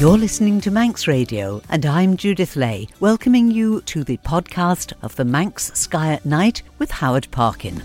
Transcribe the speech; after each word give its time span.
You're 0.00 0.16
listening 0.16 0.62
to 0.62 0.70
Manx 0.70 1.06
Radio, 1.06 1.60
and 1.68 1.84
I'm 1.84 2.16
Judith 2.16 2.56
Lay, 2.56 2.88
welcoming 3.00 3.50
you 3.50 3.82
to 3.82 4.02
the 4.02 4.16
podcast 4.16 4.94
of 5.02 5.14
the 5.16 5.26
Manx 5.26 5.72
Sky 5.74 6.14
at 6.14 6.24
Night 6.24 6.62
with 6.78 6.90
Howard 6.90 7.28
Parkin. 7.30 7.82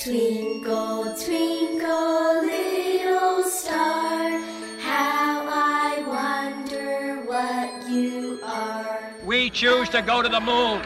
Twinkle, 0.00 1.16
twinkle, 1.16 2.44
little 2.44 3.42
star, 3.42 4.30
how 4.78 5.44
I 5.44 6.04
wonder 6.06 7.16
what 7.26 7.90
you 7.90 8.38
are. 8.44 9.12
We 9.24 9.50
choose 9.50 9.88
to 9.88 10.02
go 10.02 10.22
to 10.22 10.28
the 10.28 10.38
moon. 10.38 10.82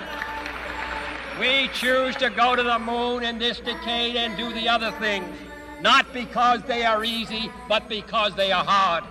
We 1.40 1.68
choose 1.68 2.14
to 2.16 2.30
go 2.30 2.54
to 2.54 2.62
the 2.62 2.78
moon 2.78 3.24
in 3.24 3.38
this 3.38 3.58
decade 3.58 4.16
and 4.16 4.36
do 4.36 4.52
the 4.52 4.68
other 4.68 4.92
things, 4.92 5.26
not 5.80 6.12
because 6.12 6.62
they 6.64 6.84
are 6.84 7.04
easy, 7.04 7.50
but 7.68 7.88
because 7.88 8.34
they 8.34 8.52
are 8.52 8.64
hard. 8.64 9.04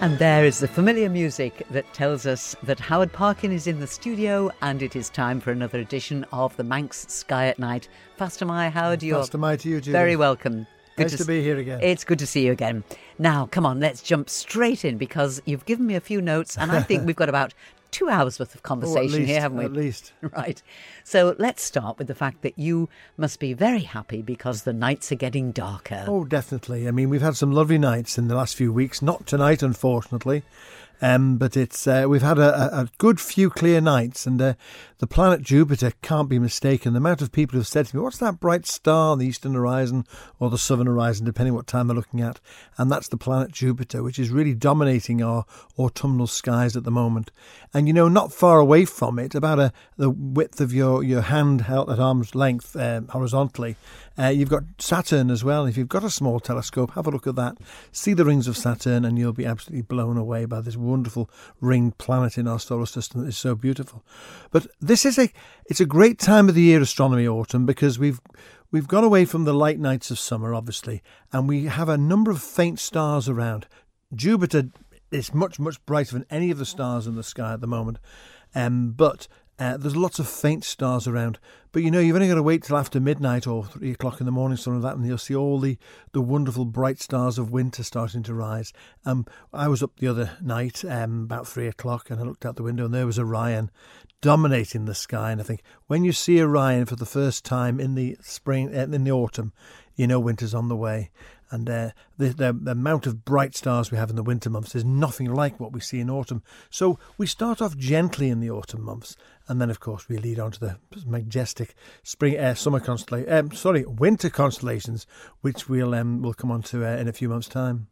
And 0.00 0.16
there 0.18 0.44
is 0.44 0.60
the 0.60 0.68
familiar 0.68 1.08
music 1.08 1.66
that 1.70 1.92
tells 1.92 2.24
us 2.24 2.54
that 2.62 2.78
Howard 2.78 3.12
Parkin 3.12 3.50
is 3.50 3.66
in 3.66 3.80
the 3.80 3.86
studio 3.88 4.48
and 4.62 4.80
it 4.80 4.94
is 4.94 5.10
time 5.10 5.40
for 5.40 5.50
another 5.50 5.80
edition 5.80 6.24
of 6.30 6.56
the 6.56 6.62
Manx 6.62 7.06
Sky 7.08 7.48
at 7.48 7.58
Night. 7.58 7.88
Fastyr 8.16 8.46
mie 8.46 8.68
Howard, 8.68 9.02
you're 9.02 9.20
Fastyr 9.24 9.40
mie 9.40 9.56
to 9.56 9.68
you, 9.68 9.80
Judith. 9.80 9.92
very 9.92 10.14
welcome. 10.14 10.68
Nice 11.04 11.12
to 11.16 11.22
s- 11.22 11.26
be 11.26 11.42
here 11.42 11.58
again. 11.58 11.80
It's 11.82 12.04
good 12.04 12.18
to 12.20 12.26
see 12.26 12.46
you 12.46 12.52
again. 12.52 12.84
Now, 13.18 13.46
come 13.46 13.64
on, 13.66 13.80
let's 13.80 14.02
jump 14.02 14.28
straight 14.30 14.84
in 14.84 14.98
because 14.98 15.40
you've 15.44 15.64
given 15.66 15.86
me 15.86 15.94
a 15.94 16.00
few 16.00 16.20
notes 16.20 16.56
and 16.56 16.70
I 16.72 16.80
think 16.82 17.06
we've 17.06 17.16
got 17.16 17.28
about 17.28 17.54
two 17.90 18.08
hours 18.10 18.38
worth 18.38 18.54
of 18.54 18.60
Oh, 18.60 18.68
conversation 18.68 19.20
least, 19.20 19.28
here, 19.30 19.40
haven't 19.40 19.58
we? 19.58 19.64
At 19.64 19.72
least. 19.72 20.12
Right. 20.22 20.62
So 21.04 21.34
let's 21.38 21.62
start 21.62 21.96
with 21.98 22.06
the 22.06 22.14
fact 22.14 22.42
that 22.42 22.58
you 22.58 22.88
must 23.16 23.40
be 23.40 23.54
very 23.54 23.80
happy 23.80 24.20
because 24.20 24.64
the 24.64 24.74
nights 24.74 25.10
are 25.10 25.14
getting 25.16 25.52
darker. 25.52 26.04
Oh, 26.06 26.24
definitely. 26.24 26.86
I 26.86 26.90
mean, 26.90 27.08
we've 27.08 27.22
had 27.22 27.36
some 27.36 27.50
lovely 27.52 27.78
nights 27.78 28.18
in 28.18 28.28
the 28.28 28.34
last 28.34 28.56
few 28.56 28.72
weeks. 28.74 29.00
Not 29.00 29.26
tonight, 29.26 29.62
unfortunately. 29.62 30.42
Um, 31.00 31.36
but 31.38 31.56
it's 31.56 31.86
uh, 31.86 32.06
we've 32.08 32.22
had 32.22 32.38
a, 32.38 32.80
a- 32.80 32.88
good 32.98 33.20
few 33.20 33.50
clear 33.50 33.80
nights, 33.80 34.26
and 34.26 34.40
uh, 34.42 34.54
the 34.98 35.06
planet 35.06 35.42
Jupiter 35.42 35.92
can't 36.02 36.28
be 36.28 36.38
mistaken. 36.38 36.92
The 36.92 36.98
amount 36.98 37.22
of 37.22 37.30
people 37.30 37.56
who've 37.56 37.66
said 37.66 37.86
to 37.86 37.96
me, 37.96 38.02
"What's 38.02 38.18
that 38.18 38.40
bright 38.40 38.66
star 38.66 39.12
on 39.12 39.18
the 39.18 39.26
eastern 39.26 39.54
horizon 39.54 40.04
or 40.40 40.50
the 40.50 40.58
southern 40.58 40.88
horizon, 40.88 41.24
depending 41.24 41.54
what 41.54 41.66
time 41.66 41.86
they're 41.86 41.94
looking 41.96 42.20
at?" 42.20 42.40
And 42.76 42.90
that's 42.90 43.08
the 43.08 43.16
planet 43.16 43.52
Jupiter, 43.52 44.02
which 44.02 44.18
is 44.18 44.30
really 44.30 44.54
dominating 44.54 45.22
our 45.22 45.44
autumnal 45.78 46.26
skies 46.26 46.76
at 46.76 46.84
the 46.84 46.90
moment. 46.90 47.30
And 47.72 47.86
you 47.86 47.92
know, 47.92 48.08
not 48.08 48.32
far 48.32 48.58
away 48.58 48.84
from 48.84 49.18
it, 49.18 49.34
about 49.34 49.60
a 49.60 49.72
the 49.96 50.10
width 50.10 50.60
of 50.60 50.72
your 50.72 51.04
your 51.04 51.22
hand 51.22 51.62
held 51.62 51.90
at 51.90 52.00
arm's 52.00 52.34
length 52.34 52.74
um, 52.74 53.06
horizontally, 53.08 53.76
uh, 54.18 54.28
you've 54.28 54.48
got 54.48 54.64
Saturn 54.78 55.30
as 55.30 55.44
well. 55.44 55.64
If 55.66 55.76
you've 55.76 55.88
got 55.88 56.02
a 56.02 56.10
small 56.10 56.40
telescope, 56.40 56.92
have 56.92 57.06
a 57.06 57.10
look 57.10 57.26
at 57.28 57.36
that. 57.36 57.58
See 57.92 58.14
the 58.14 58.24
rings 58.24 58.48
of 58.48 58.56
Saturn, 58.56 59.04
and 59.04 59.16
you'll 59.16 59.32
be 59.32 59.46
absolutely 59.46 59.82
blown 59.82 60.16
away 60.16 60.44
by 60.44 60.60
this 60.60 60.76
wonderful 60.88 61.30
ringed 61.60 61.98
planet 61.98 62.38
in 62.38 62.48
our 62.48 62.58
solar 62.58 62.86
system 62.86 63.20
that 63.20 63.28
is 63.28 63.38
so 63.38 63.54
beautiful. 63.54 64.04
But 64.50 64.66
this 64.80 65.04
is 65.04 65.18
a 65.18 65.30
it's 65.66 65.80
a 65.80 65.86
great 65.86 66.18
time 66.18 66.48
of 66.48 66.54
the 66.54 66.62
year, 66.62 66.80
astronomy 66.80 67.26
autumn, 67.26 67.66
because 67.66 67.98
we've 67.98 68.20
we've 68.70 68.88
gone 68.88 69.04
away 69.04 69.24
from 69.24 69.44
the 69.44 69.54
light 69.54 69.78
nights 69.78 70.10
of 70.10 70.18
summer, 70.18 70.54
obviously, 70.54 71.02
and 71.32 71.48
we 71.48 71.66
have 71.66 71.88
a 71.88 71.98
number 71.98 72.30
of 72.30 72.42
faint 72.42 72.78
stars 72.78 73.28
around. 73.28 73.66
Jupiter 74.14 74.70
is 75.10 75.34
much 75.34 75.58
much 75.58 75.84
brighter 75.86 76.12
than 76.12 76.26
any 76.30 76.50
of 76.50 76.58
the 76.58 76.66
stars 76.66 77.06
in 77.06 77.14
the 77.14 77.22
sky 77.22 77.52
at 77.52 77.60
the 77.60 77.66
moment, 77.66 77.98
um, 78.54 78.92
but 78.92 79.28
uh, 79.58 79.76
there's 79.76 79.96
lots 79.96 80.18
of 80.18 80.28
faint 80.28 80.64
stars 80.64 81.06
around. 81.06 81.38
But 81.72 81.82
you 81.82 81.90
know, 81.90 82.00
you've 82.00 82.16
only 82.16 82.28
got 82.28 82.36
to 82.36 82.42
wait 82.42 82.62
till 82.62 82.76
after 82.76 83.00
midnight 83.00 83.46
or 83.46 83.64
three 83.64 83.90
o'clock 83.90 84.20
in 84.20 84.26
the 84.26 84.32
morning, 84.32 84.56
something 84.56 84.80
like 84.80 84.92
that, 84.92 84.98
and 84.98 85.06
you'll 85.06 85.18
see 85.18 85.34
all 85.34 85.58
the, 85.58 85.76
the 86.12 86.22
wonderful 86.22 86.64
bright 86.64 87.00
stars 87.00 87.38
of 87.38 87.50
winter 87.50 87.82
starting 87.82 88.22
to 88.22 88.34
rise. 88.34 88.72
Um, 89.04 89.26
I 89.52 89.68
was 89.68 89.82
up 89.82 89.98
the 89.98 90.08
other 90.08 90.30
night, 90.40 90.84
um, 90.84 91.24
about 91.24 91.46
three 91.46 91.66
o'clock, 91.66 92.10
and 92.10 92.20
I 92.20 92.24
looked 92.24 92.46
out 92.46 92.56
the 92.56 92.62
window, 92.62 92.86
and 92.86 92.94
there 92.94 93.06
was 93.06 93.18
Orion 93.18 93.70
dominating 94.20 94.84
the 94.84 94.94
sky. 94.94 95.30
And 95.30 95.40
I 95.40 95.44
think 95.44 95.62
when 95.86 96.04
you 96.04 96.12
see 96.12 96.40
Orion 96.40 96.86
for 96.86 96.96
the 96.96 97.06
first 97.06 97.44
time 97.44 97.78
in 97.78 97.94
the 97.94 98.16
spring, 98.20 98.74
uh, 98.74 98.86
in 98.90 99.04
the 99.04 99.12
autumn, 99.12 99.52
you 99.94 100.06
know 100.06 100.20
winter's 100.20 100.54
on 100.54 100.68
the 100.68 100.76
way. 100.76 101.10
And 101.50 101.68
uh, 101.70 101.90
the, 102.18 102.28
the, 102.28 102.52
the 102.52 102.72
amount 102.72 103.06
of 103.06 103.24
bright 103.24 103.56
stars 103.56 103.90
we 103.90 103.96
have 103.96 104.10
in 104.10 104.16
the 104.16 104.22
winter 104.22 104.50
months 104.50 104.74
is 104.74 104.84
nothing 104.84 105.32
like 105.32 105.58
what 105.58 105.72
we 105.72 105.80
see 105.80 105.98
in 105.98 106.10
autumn. 106.10 106.42
So 106.68 106.98
we 107.16 107.26
start 107.26 107.62
off 107.62 107.76
gently 107.76 108.28
in 108.28 108.40
the 108.40 108.50
autumn 108.50 108.82
months, 108.82 109.16
and 109.48 109.60
then 109.60 109.70
of 109.70 109.80
course 109.80 110.08
we 110.08 110.18
lead 110.18 110.38
on 110.38 110.52
to 110.52 110.60
the 110.60 110.76
majestic 111.06 111.74
spring, 112.02 112.38
uh, 112.38 112.54
summer 112.54 112.80
constellation. 112.80 113.32
Um, 113.32 113.52
sorry, 113.52 113.84
winter 113.84 114.30
constellations, 114.30 115.06
which 115.40 115.68
we'll 115.68 115.94
um, 115.94 116.22
we'll 116.22 116.34
come 116.34 116.50
on 116.50 116.62
to 116.64 116.86
uh, 116.86 116.96
in 116.96 117.08
a 117.08 117.12
few 117.12 117.28
months' 117.28 117.48
time. 117.48 117.88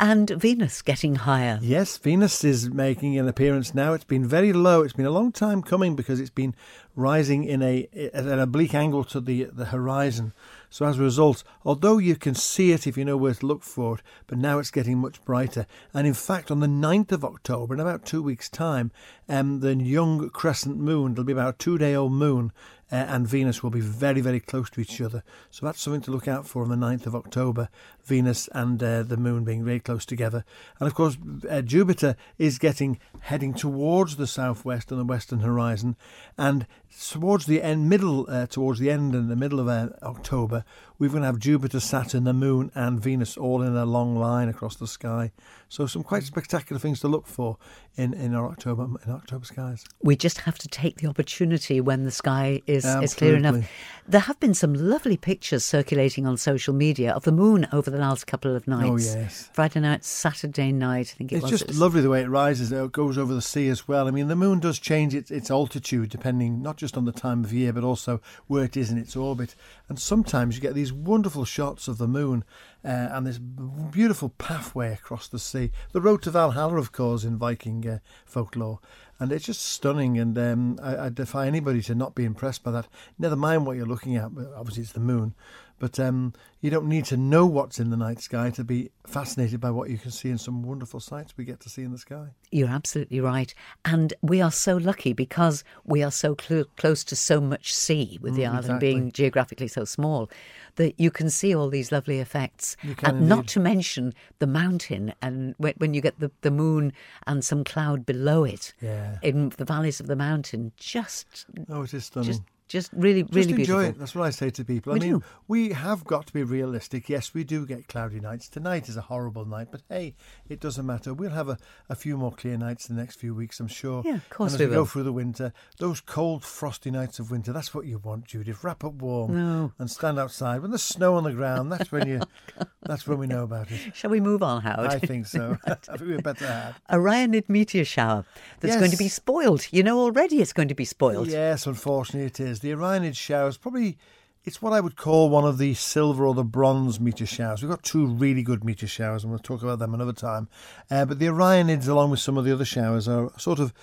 And 0.00 0.30
Venus 0.30 0.80
getting 0.80 1.16
higher. 1.16 1.58
Yes, 1.60 1.96
Venus 1.96 2.44
is 2.44 2.70
making 2.70 3.18
an 3.18 3.26
appearance 3.26 3.74
now. 3.74 3.94
It's 3.94 4.04
been 4.04 4.24
very 4.24 4.52
low. 4.52 4.82
It's 4.82 4.92
been 4.92 5.06
a 5.06 5.10
long 5.10 5.32
time 5.32 5.60
coming 5.60 5.96
because 5.96 6.20
it's 6.20 6.30
been 6.30 6.54
rising 6.94 7.42
in 7.42 7.62
a 7.62 7.88
at 8.14 8.24
an 8.26 8.38
oblique 8.38 8.74
angle 8.74 9.04
to 9.04 9.20
the 9.20 9.44
the 9.44 9.66
horizon. 9.66 10.32
So 10.70 10.84
as 10.84 10.98
a 10.98 11.02
result, 11.02 11.44
although 11.64 11.98
you 11.98 12.14
can 12.14 12.34
see 12.34 12.72
it 12.72 12.86
if 12.86 12.98
you 12.98 13.04
know 13.04 13.16
where 13.16 13.32
to 13.34 13.46
look 13.46 13.62
for 13.62 13.96
it, 13.96 14.02
but 14.26 14.38
now 14.38 14.58
it's 14.58 14.70
getting 14.70 14.98
much 14.98 15.24
brighter. 15.24 15.66
And 15.94 16.06
in 16.06 16.14
fact, 16.14 16.50
on 16.50 16.60
the 16.60 16.66
9th 16.66 17.12
of 17.12 17.24
October, 17.24 17.74
in 17.74 17.80
about 17.80 18.04
two 18.04 18.22
weeks' 18.22 18.50
time, 18.50 18.90
um, 19.28 19.60
the 19.60 19.74
young 19.74 20.28
crescent 20.30 20.76
moon, 20.76 21.12
it'll 21.12 21.24
be 21.24 21.32
about 21.32 21.54
a 21.54 21.58
two-day-old 21.58 22.12
moon, 22.12 22.52
uh, 22.90 22.96
and 22.96 23.26
Venus 23.26 23.62
will 23.62 23.70
be 23.70 23.80
very, 23.80 24.20
very 24.20 24.40
close 24.40 24.70
to 24.70 24.80
each 24.80 25.00
other. 25.00 25.22
So 25.50 25.66
that's 25.66 25.80
something 25.80 26.00
to 26.02 26.10
look 26.10 26.28
out 26.28 26.46
for 26.46 26.62
on 26.62 26.68
the 26.68 26.76
9th 26.76 27.06
of 27.06 27.14
October, 27.14 27.68
Venus 28.04 28.48
and 28.52 28.82
uh, 28.82 29.02
the 29.02 29.16
moon 29.16 29.44
being 29.44 29.64
very 29.64 29.80
close 29.80 30.06
together. 30.06 30.44
And 30.80 30.86
of 30.86 30.94
course, 30.94 31.16
uh, 31.48 31.62
Jupiter 31.62 32.16
is 32.38 32.58
getting 32.58 32.98
heading 33.20 33.54
towards 33.54 34.16
the 34.16 34.26
southwest 34.26 34.90
and 34.90 35.00
the 35.00 35.04
western 35.04 35.40
horizon, 35.40 35.96
and 36.36 36.66
towards 37.10 37.46
the 37.46 37.62
end, 37.62 37.88
middle, 37.88 38.26
uh, 38.28 38.46
towards 38.46 38.80
the 38.80 38.90
end 38.90 39.14
and 39.14 39.30
the 39.30 39.36
middle 39.36 39.60
of 39.60 39.68
uh, 39.68 39.88
October, 40.02 40.64
we're 40.98 41.08
going 41.10 41.22
to 41.22 41.26
have 41.26 41.38
Jupiter, 41.38 41.80
Saturn, 41.80 42.24
the 42.24 42.32
Moon, 42.32 42.70
and 42.74 43.00
Venus 43.00 43.36
all 43.36 43.62
in 43.62 43.76
a 43.76 43.84
long 43.86 44.16
line 44.16 44.48
across 44.48 44.76
the 44.76 44.86
sky. 44.86 45.30
So 45.68 45.86
some 45.86 46.02
quite 46.02 46.22
spectacular 46.24 46.80
things 46.80 47.00
to 47.00 47.08
look 47.08 47.26
for 47.26 47.58
in, 47.96 48.14
in 48.14 48.34
our 48.34 48.48
October 48.48 48.84
in 49.04 49.12
October 49.12 49.44
skies. 49.44 49.84
We 50.02 50.16
just 50.16 50.38
have 50.40 50.56
to 50.58 50.68
take 50.68 50.96
the 50.96 51.06
opportunity 51.08 51.80
when 51.80 52.04
the 52.04 52.10
sky 52.10 52.62
is, 52.66 52.84
is 52.84 53.14
clear 53.14 53.36
enough. 53.36 53.68
There 54.06 54.22
have 54.22 54.40
been 54.40 54.54
some 54.54 54.72
lovely 54.72 55.18
pictures 55.18 55.64
circulating 55.64 56.26
on 56.26 56.38
social 56.38 56.72
media 56.72 57.12
of 57.12 57.24
the 57.24 57.32
moon 57.32 57.68
over 57.72 57.90
the 57.90 57.98
last 57.98 58.26
couple 58.26 58.56
of 58.56 58.66
nights. 58.66 59.14
Oh, 59.14 59.18
yes. 59.18 59.50
Friday 59.52 59.80
night, 59.80 60.04
Saturday 60.04 60.72
night, 60.72 61.12
I 61.14 61.18
think 61.18 61.32
it 61.32 61.36
It's 61.36 61.42
was. 61.42 61.50
just 61.50 61.62
It 61.64 61.68
was- 61.68 61.78
lovely 61.78 62.00
the 62.00 62.08
way 62.08 62.22
it 62.22 62.28
rises. 62.30 62.72
It 62.72 62.92
goes 62.92 63.18
over 63.18 63.34
the 63.34 63.42
sea 63.42 63.68
as 63.68 63.86
well. 63.86 64.08
I 64.08 64.10
mean, 64.10 64.28
the 64.28 64.36
moon 64.36 64.60
does 64.60 64.78
change 64.78 65.14
its, 65.14 65.30
its 65.30 65.50
altitude 65.50 66.08
depending 66.08 66.62
not 66.62 66.78
just 66.78 66.96
on 66.96 67.04
the 67.04 67.12
time 67.12 67.44
of 67.44 67.52
year, 67.52 67.72
but 67.74 67.84
also 67.84 68.20
where 68.46 68.64
it 68.64 68.76
is 68.76 68.90
in 68.90 68.96
its 68.96 69.14
orbit. 69.14 69.54
And 69.90 69.98
sometimes 69.98 70.54
you 70.56 70.62
get 70.62 70.72
these 70.74 70.87
wonderful 70.92 71.44
shots 71.44 71.88
of 71.88 71.98
the 71.98 72.08
moon 72.08 72.44
uh, 72.84 73.08
and 73.10 73.26
this 73.26 73.38
beautiful 73.38 74.30
pathway 74.30 74.92
across 74.92 75.28
the 75.28 75.38
sea. 75.38 75.70
The 75.92 76.00
road 76.00 76.22
to 76.22 76.30
Valhalla, 76.30 76.76
of 76.76 76.92
course, 76.92 77.24
in 77.24 77.38
Viking 77.38 77.88
uh, 77.88 77.98
folklore. 78.24 78.80
And 79.20 79.32
it's 79.32 79.46
just 79.46 79.62
stunning, 79.62 80.16
and 80.16 80.38
um, 80.38 80.78
I, 80.80 81.06
I 81.06 81.08
defy 81.08 81.48
anybody 81.48 81.82
to 81.82 81.94
not 81.94 82.14
be 82.14 82.24
impressed 82.24 82.62
by 82.62 82.70
that. 82.70 82.86
Never 83.18 83.34
mind 83.34 83.66
what 83.66 83.76
you're 83.76 83.84
looking 83.84 84.14
at. 84.14 84.30
Obviously, 84.56 84.84
it's 84.84 84.92
the 84.92 85.00
moon, 85.00 85.34
but 85.78 85.98
um, 86.00 86.32
you 86.60 86.70
don't 86.70 86.86
need 86.88 87.04
to 87.06 87.16
know 87.16 87.46
what's 87.46 87.78
in 87.78 87.90
the 87.90 87.96
night 87.96 88.20
sky 88.20 88.50
to 88.50 88.64
be 88.64 88.90
fascinated 89.06 89.60
by 89.60 89.70
what 89.70 89.90
you 89.90 89.98
can 89.98 90.10
see 90.10 90.28
in 90.28 90.38
some 90.38 90.62
wonderful 90.62 91.00
sights 91.00 91.34
we 91.36 91.44
get 91.44 91.60
to 91.60 91.68
see 91.68 91.82
in 91.82 91.92
the 91.92 91.98
sky. 91.98 92.28
You're 92.50 92.68
absolutely 92.68 93.20
right. 93.20 93.54
And 93.84 94.12
we 94.22 94.40
are 94.40 94.50
so 94.50 94.76
lucky 94.76 95.12
because 95.12 95.64
we 95.84 96.02
are 96.02 96.10
so 96.10 96.34
cl- 96.40 96.64
close 96.76 97.04
to 97.04 97.16
so 97.16 97.40
much 97.40 97.72
sea, 97.74 98.18
with 98.20 98.34
the 98.34 98.42
Mm, 98.42 98.54
island 98.54 98.80
being 98.80 99.12
geographically 99.12 99.68
so 99.68 99.84
small, 99.84 100.30
that 100.76 100.98
you 100.98 101.10
can 101.10 101.30
see 101.30 101.54
all 101.54 101.68
these 101.68 101.92
lovely 101.92 102.18
effects. 102.20 102.76
And 103.02 103.28
not 103.28 103.46
to 103.48 103.60
mention 103.60 104.14
the 104.38 104.46
mountain, 104.46 105.14
and 105.22 105.54
when, 105.58 105.74
when 105.78 105.94
you 105.94 106.00
get 106.00 106.18
the, 106.20 106.30
the 106.40 106.50
moon 106.50 106.92
and 107.26 107.44
some 107.44 107.64
cloud 107.64 108.04
below 108.06 108.44
it 108.44 108.72
Yeah. 108.80 109.18
in 109.22 109.50
the 109.50 109.64
valleys 109.64 110.00
of 110.00 110.06
the 110.06 110.16
mountain, 110.16 110.72
just, 110.76 111.46
Oh, 111.68 111.82
it 111.82 111.92
is 111.94 112.06
stunning. 112.06 112.28
just, 112.30 112.42
just 112.68 112.90
really, 112.92 113.22
really 113.24 113.46
Just 113.46 113.48
enjoy 113.50 113.56
beautiful. 113.56 113.80
it. 113.84 113.98
That's 113.98 114.14
what 114.14 114.24
I 114.26 114.30
say 114.30 114.50
to 114.50 114.64
people. 114.64 114.92
We 114.92 114.98
I 114.98 115.02
mean, 115.02 115.12
do. 115.18 115.24
we 115.48 115.70
have 115.70 116.04
got 116.04 116.26
to 116.28 116.32
be 116.32 116.42
realistic. 116.42 117.08
Yes, 117.08 117.34
we 117.34 117.44
do 117.44 117.66
get 117.66 117.88
cloudy 117.88 118.20
nights. 118.20 118.48
Tonight 118.48 118.88
is 118.88 118.96
a 118.96 119.00
horrible 119.02 119.44
night, 119.44 119.68
but 119.70 119.82
hey, 119.88 120.14
it 120.48 120.60
doesn't 120.60 120.84
matter. 120.86 121.12
We'll 121.14 121.30
have 121.30 121.48
a, 121.48 121.58
a 121.88 121.94
few 121.94 122.16
more 122.16 122.32
clear 122.32 122.56
nights 122.56 122.88
in 122.88 122.96
the 122.96 123.02
next 123.02 123.16
few 123.16 123.34
weeks, 123.34 123.58
I'm 123.60 123.68
sure. 123.68 124.02
Yeah, 124.04 124.16
of 124.16 124.30
course 124.30 124.52
and 124.52 124.60
as 124.60 124.66
we 124.66 124.70
we 124.70 124.76
go 124.76 124.84
through 124.84 125.04
the 125.04 125.12
winter, 125.12 125.52
those 125.78 126.00
cold, 126.00 126.44
frosty 126.44 126.90
nights 126.90 127.18
of 127.18 127.30
winter, 127.30 127.52
that's 127.52 127.74
what 127.74 127.86
you 127.86 127.98
want, 127.98 128.26
Judith. 128.26 128.62
Wrap 128.62 128.84
up 128.84 128.94
warm 128.94 129.34
No. 129.34 129.72
and 129.78 129.90
stand 129.90 130.18
outside. 130.18 130.60
When 130.62 130.70
there's 130.70 130.82
snow 130.82 131.14
on 131.14 131.24
the 131.24 131.32
ground, 131.32 131.72
that's 131.72 131.90
when 131.90 132.06
you. 132.06 132.20
Oh, 132.60 132.64
that's 132.94 133.06
when 133.06 133.18
we 133.18 133.26
know 133.26 133.42
about 133.42 133.70
it. 133.70 133.94
Shall 133.94 134.08
we 134.10 134.18
move 134.20 134.42
on, 134.42 134.62
Howard? 134.62 134.90
I 134.90 134.98
think 134.98 135.26
so. 135.26 135.58
I 135.66 135.74
think 135.74 136.00
we 136.08 136.16
better 136.16 136.46
have. 136.46 136.80
Orionid 136.90 137.48
meteor 137.48 137.84
shower 137.84 138.24
that's 138.60 138.76
going 138.76 138.90
to 138.92 138.96
be 138.96 139.08
spoiled. 139.08 139.66
You 139.70 139.82
know 139.82 139.98
already 140.00 140.40
it's 140.40 140.54
going 140.54 140.68
to 140.68 140.74
be 140.74 140.86
spoiled. 140.86 141.28
Yes, 141.28 141.66
unfortunately 141.66 142.26
it 142.26 142.40
is. 142.40 142.57
Meteors. 142.62 142.78
The 142.78 142.82
Orionid 142.82 143.16
shower 143.16 143.48
is 143.48 143.56
probably 143.56 143.98
it's 144.44 144.62
what 144.62 144.72
I 144.72 144.80
would 144.80 144.96
call 144.96 145.28
one 145.28 145.44
of 145.44 145.58
the 145.58 145.74
silver 145.74 146.24
or 146.24 146.32
the 146.32 146.44
bronze 146.44 146.98
meteor 146.98 147.26
showers. 147.26 147.62
We've 147.62 147.70
got 147.70 147.82
two 147.82 148.06
really 148.06 148.42
good 148.42 148.64
meteor 148.64 148.88
showers, 148.88 149.22
and 149.22 149.30
we'll 149.30 149.40
talk 149.40 149.62
about 149.62 149.78
them 149.78 149.92
another 149.92 150.12
time. 150.12 150.48
Uh, 150.90 151.04
but 151.04 151.18
the 151.18 151.26
Orionids, 151.26 151.88
along 151.88 152.10
with 152.10 152.20
some 152.20 152.38
of 152.38 152.44
the 152.44 152.52
other 152.52 152.64
showers, 152.64 153.08
are 153.08 153.30
sort 153.38 153.58
of 153.58 153.74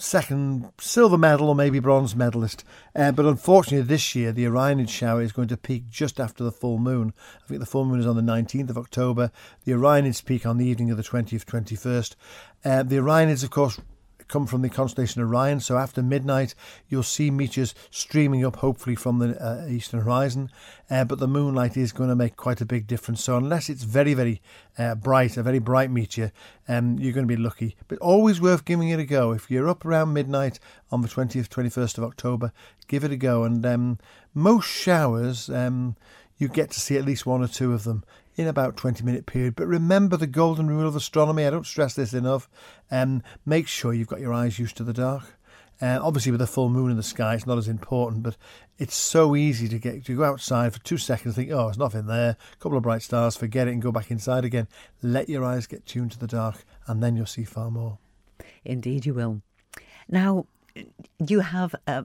second 0.00 0.70
silver 0.80 1.18
medal 1.18 1.48
or 1.48 1.54
maybe 1.54 1.78
bronze 1.78 2.16
medalist. 2.16 2.64
Uh, 2.96 3.12
but 3.12 3.26
unfortunately, 3.26 3.86
this 3.86 4.14
year 4.14 4.32
the 4.32 4.44
Orionid 4.44 4.88
shower 4.88 5.22
is 5.22 5.32
going 5.32 5.48
to 5.48 5.56
peak 5.56 5.88
just 5.88 6.18
after 6.18 6.42
the 6.42 6.52
full 6.52 6.78
moon. 6.78 7.12
I 7.44 7.46
think 7.46 7.60
the 7.60 7.66
full 7.66 7.84
moon 7.84 8.00
is 8.00 8.06
on 8.06 8.16
the 8.16 8.22
19th 8.22 8.70
of 8.70 8.78
October. 8.78 9.30
The 9.64 9.72
Orionids 9.72 10.24
peak 10.24 10.46
on 10.46 10.56
the 10.56 10.66
evening 10.66 10.90
of 10.90 10.96
the 10.96 11.02
20th, 11.02 11.44
21st. 11.44 12.16
Uh, 12.64 12.82
the 12.82 12.96
Orionids, 12.96 13.44
of 13.44 13.50
course, 13.50 13.80
come 14.28 14.46
from 14.46 14.62
the 14.62 14.68
constellation 14.68 15.22
Orion. 15.22 15.60
So 15.60 15.76
after 15.76 16.02
midnight, 16.02 16.54
you'll 16.88 17.02
see 17.02 17.30
meteors 17.30 17.74
streaming 17.90 18.44
up, 18.44 18.56
hopefully 18.56 18.94
from 18.94 19.18
the 19.18 19.42
uh, 19.42 19.66
eastern 19.68 20.00
horizon. 20.00 20.50
Uh, 20.90 21.04
but 21.04 21.18
the 21.18 21.26
moonlight 21.26 21.76
is 21.76 21.92
going 21.92 22.10
to 22.10 22.16
make 22.16 22.36
quite 22.36 22.60
a 22.60 22.66
big 22.66 22.86
difference. 22.86 23.24
So 23.24 23.36
unless 23.36 23.68
it's 23.68 23.82
very, 23.82 24.14
very 24.14 24.40
uh, 24.78 24.94
bright, 24.94 25.36
a 25.36 25.42
very 25.42 25.58
bright 25.58 25.90
meteor, 25.90 26.32
um, 26.68 26.98
you're 26.98 27.12
going 27.12 27.26
to 27.26 27.34
be 27.34 27.40
lucky. 27.40 27.76
But 27.88 27.98
always 27.98 28.40
worth 28.40 28.64
giving 28.64 28.90
it 28.90 29.00
a 29.00 29.04
go. 29.04 29.32
If 29.32 29.50
you're 29.50 29.68
up 29.68 29.84
around 29.84 30.12
midnight 30.12 30.58
on 30.90 31.02
the 31.02 31.08
20th, 31.08 31.48
21st 31.48 31.98
of 31.98 32.04
October, 32.04 32.52
give 32.86 33.04
it 33.04 33.12
a 33.12 33.16
go. 33.16 33.44
And 33.44 33.64
um, 33.64 33.98
most 34.34 34.66
showers, 34.68 35.50
um, 35.50 35.96
you 36.38 36.48
get 36.48 36.70
to 36.70 36.80
see 36.80 36.96
at 36.96 37.04
least 37.04 37.26
one 37.26 37.42
or 37.42 37.48
two 37.48 37.72
of 37.72 37.84
them 37.84 38.04
in 38.38 38.46
about 38.46 38.76
20 38.76 39.04
minute 39.04 39.26
period. 39.26 39.56
But 39.56 39.66
remember 39.66 40.16
the 40.16 40.26
golden 40.26 40.68
rule 40.68 40.86
of 40.86 40.96
astronomy. 40.96 41.44
I 41.44 41.50
don't 41.50 41.66
stress 41.66 41.94
this 41.94 42.14
enough. 42.14 42.48
Um, 42.90 43.22
make 43.44 43.66
sure 43.66 43.92
you've 43.92 44.08
got 44.08 44.20
your 44.20 44.32
eyes 44.32 44.58
used 44.58 44.76
to 44.76 44.84
the 44.84 44.92
dark. 44.92 45.38
Uh, 45.80 45.98
obviously, 46.02 46.32
with 46.32 46.40
a 46.40 46.46
full 46.46 46.68
moon 46.68 46.90
in 46.90 46.96
the 46.96 47.02
sky, 47.02 47.34
it's 47.34 47.46
not 47.46 47.58
as 47.58 47.68
important, 47.68 48.22
but 48.22 48.36
it's 48.78 48.96
so 48.96 49.36
easy 49.36 49.68
to 49.68 49.78
get 49.78 50.04
to 50.04 50.16
go 50.16 50.24
outside 50.24 50.72
for 50.72 50.80
two 50.80 50.98
seconds, 50.98 51.36
think, 51.36 51.52
oh, 51.52 51.66
there's 51.66 51.78
nothing 51.78 52.06
there, 52.06 52.30
a 52.30 52.56
couple 52.56 52.76
of 52.76 52.82
bright 52.82 53.02
stars, 53.02 53.36
forget 53.36 53.68
it, 53.68 53.72
and 53.72 53.82
go 53.82 53.92
back 53.92 54.10
inside 54.10 54.44
again. 54.44 54.66
Let 55.02 55.28
your 55.28 55.44
eyes 55.44 55.68
get 55.68 55.86
tuned 55.86 56.10
to 56.12 56.18
the 56.18 56.26
dark, 56.26 56.64
and 56.88 57.00
then 57.00 57.16
you'll 57.16 57.26
see 57.26 57.44
far 57.44 57.70
more. 57.70 57.98
Indeed, 58.64 59.06
you 59.06 59.14
will. 59.14 59.42
Now, 60.08 60.46
you 61.26 61.40
have 61.40 61.74
uh, 61.86 62.04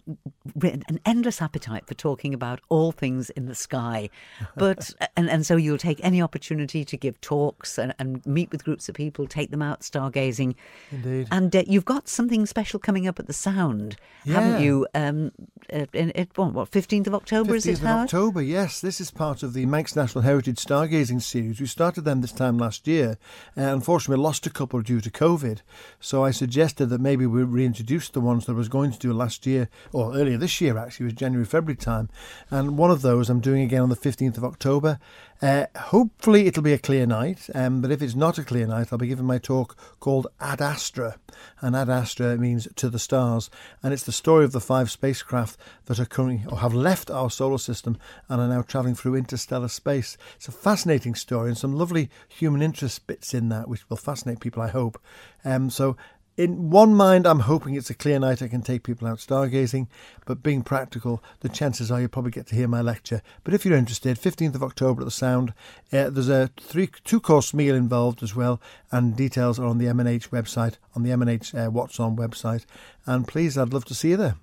an 0.62 1.00
endless 1.06 1.42
appetite 1.42 1.86
for 1.86 1.94
talking 1.94 2.34
about 2.34 2.60
all 2.70 2.92
things 2.92 3.30
in 3.32 3.46
the 3.46 3.54
sky, 3.54 4.10
but 4.56 4.90
and, 5.18 5.30
and 5.30 5.46
so 5.46 5.56
you'll 5.56 5.78
take 5.78 6.00
any 6.04 6.22
opportunity 6.22 6.84
to 6.84 6.98
give 6.98 7.22
talks 7.22 7.78
and, 7.78 7.94
and 8.00 8.26
meet 8.26 8.52
with 8.52 8.64
groups 8.64 8.90
of 8.90 8.96
people, 8.96 9.28
take 9.28 9.52
them 9.52 9.62
out 9.62 9.82
stargazing. 9.82 10.56
Indeed. 10.92 11.28
And 11.32 11.56
uh, 11.56 11.64
you've 11.68 11.86
got 11.86 12.08
something 12.08 12.46
special 12.48 12.80
coming 12.80 13.08
up 13.08 13.20
at 13.20 13.28
the 13.28 13.34
Sound, 13.34 13.98
Yeah. 14.26 14.40
haven't 14.42 14.64
you? 14.64 14.88
Um, 14.96 15.32
uh, 15.72 15.86
in, 15.94 16.10
in, 16.12 16.28
what 16.36 16.70
fifteenth 16.70 17.08
of 17.08 17.14
October 17.14 17.56
is 17.56 17.66
15th 17.66 17.70
it? 17.70 17.74
of 17.74 17.80
Howard? 17.82 18.04
October, 18.06 18.42
yes. 18.42 18.82
This 18.82 19.00
is 19.00 19.12
part 19.12 19.44
of 19.44 19.54
the 19.54 19.66
Manx 19.68 19.96
National 19.96 20.24
Heritage 20.24 20.58
Stargazing 20.58 21.22
Series. 21.22 21.60
We 21.60 21.68
started 21.68 22.02
them 22.02 22.22
this 22.22 22.32
time 22.32 22.58
last 22.58 22.88
year. 22.88 23.18
Uh, 23.56 23.62
unfortunately, 23.62 24.18
we 24.18 24.24
lost 24.24 24.48
a 24.48 24.50
couple 24.50 24.82
due 24.82 25.02
to 25.02 25.12
COVID. 25.12 25.60
So 26.00 26.24
I 26.24 26.32
suggested 26.32 26.88
that 26.88 27.00
maybe 27.00 27.26
we 27.28 27.44
reintroduce 27.44 28.10
the 28.10 28.22
ones 28.22 28.46
that 28.46 28.56
was 28.56 28.70
going 28.70 28.92
to 28.92 29.03
do 29.04 29.14
last 29.14 29.46
year, 29.46 29.70
or 29.92 30.16
earlier 30.16 30.38
this 30.38 30.62
year 30.62 30.78
actually, 30.78 31.06
was 31.06 31.14
January, 31.14 31.46
February 31.46 31.76
time. 31.76 32.10
And 32.50 32.78
one 32.78 32.92
of 32.92 33.02
those 33.02 33.30
I'm 33.30 33.40
doing 33.40 33.62
again 33.64 33.82
on 33.82 33.90
the 33.90 33.96
15th 33.96 34.38
of 34.38 34.44
October. 34.44 35.00
Uh, 35.42 35.66
hopefully, 35.76 36.48
it'll 36.48 36.64
be 36.64 36.74
a 36.74 36.78
clear 36.78 37.06
night. 37.06 37.50
Um, 37.54 37.82
but 37.82 37.92
if 37.92 38.02
it's 38.02 38.16
not 38.16 38.38
a 38.38 38.44
clear 38.44 38.66
night, 38.66 38.88
I'll 38.92 38.98
be 38.98 39.08
giving 39.08 39.26
my 39.26 39.38
talk 39.38 39.78
called 40.00 40.28
Ad 40.40 40.62
Astra. 40.62 41.18
And 41.60 41.76
Ad 41.76 41.90
Astra 41.90 42.38
means 42.38 42.68
to 42.76 42.90
the 42.90 43.00
stars. 43.00 43.50
And 43.82 43.94
it's 43.94 44.04
the 44.04 44.12
story 44.14 44.46
of 44.46 44.54
the 44.54 44.62
five 44.62 44.90
spacecraft 44.90 45.60
that 45.86 46.00
are 46.00 46.06
currently 46.06 46.46
or 46.50 46.60
have 46.60 46.74
left 46.74 47.12
our 47.12 47.30
solar 47.30 47.58
system 47.58 47.98
and 48.30 48.40
are 48.40 48.48
now 48.48 48.62
travelling 48.62 48.96
through 48.96 49.16
interstellar 49.16 49.68
space. 49.68 50.18
It's 50.38 50.48
a 50.48 50.54
fascinating 50.54 51.16
story 51.16 51.50
and 51.50 51.58
some 51.58 51.76
lovely 51.76 52.10
human 52.30 52.62
interest 52.62 53.06
bits 53.06 53.34
in 53.34 53.50
that, 53.50 53.68
which 53.68 53.90
will 53.90 53.98
fascinate 53.98 54.40
people, 54.40 54.64
I 54.64 54.70
hope. 54.70 55.02
Um, 55.44 55.70
so 55.70 55.98
in 56.36 56.70
one 56.70 56.96
mind, 56.96 57.28
I'm 57.28 57.42
hoping 57.42 57.76
it's 57.76 57.90
a 57.90 57.94
clear 57.94 58.20
night. 58.20 58.42
I 58.42 58.48
can 58.48 58.62
take 58.62 58.84
people 58.84 59.08
out 59.08 59.20
stargazing, 59.20 59.88
but 60.26 60.42
being 60.42 60.64
practical, 60.64 61.24
the 61.42 61.50
chances 61.50 61.92
are 61.92 62.00
you'll 62.00 62.10
probably 62.10 62.32
get 62.32 62.48
to 62.48 62.56
hear 62.56 62.68
my 62.68 62.82
lecture. 62.82 63.22
But 63.44 63.54
if 63.54 63.66
you're 63.66 63.78
interested, 63.78 64.18
15th 64.18 64.56
of 64.56 64.64
October 64.64 65.02
at 65.02 65.06
the 65.06 65.12
Sound, 65.12 65.54
uh, 65.92 66.10
there's 66.10 66.30
a 66.30 66.50
three 66.60 66.90
two 67.04 67.20
course 67.20 67.54
meal 67.54 67.76
involved 67.76 68.24
as 68.24 68.36
well, 68.36 68.60
and 68.92 69.16
details 69.16 69.60
are 69.60 69.66
on 69.66 69.78
the 69.78 69.86
MNH 69.86 70.30
website, 70.30 70.78
on 70.96 71.04
the 71.04 71.12
MNH 71.12 71.68
uh, 71.68 71.70
What's 71.70 72.00
On 72.00 72.16
website. 72.16 72.66
And 73.06 73.28
please, 73.28 73.58
I'd 73.58 73.74
love 73.74 73.86
to 73.86 73.96
see 73.96 74.10
you 74.10 74.18
there. 74.18 74.36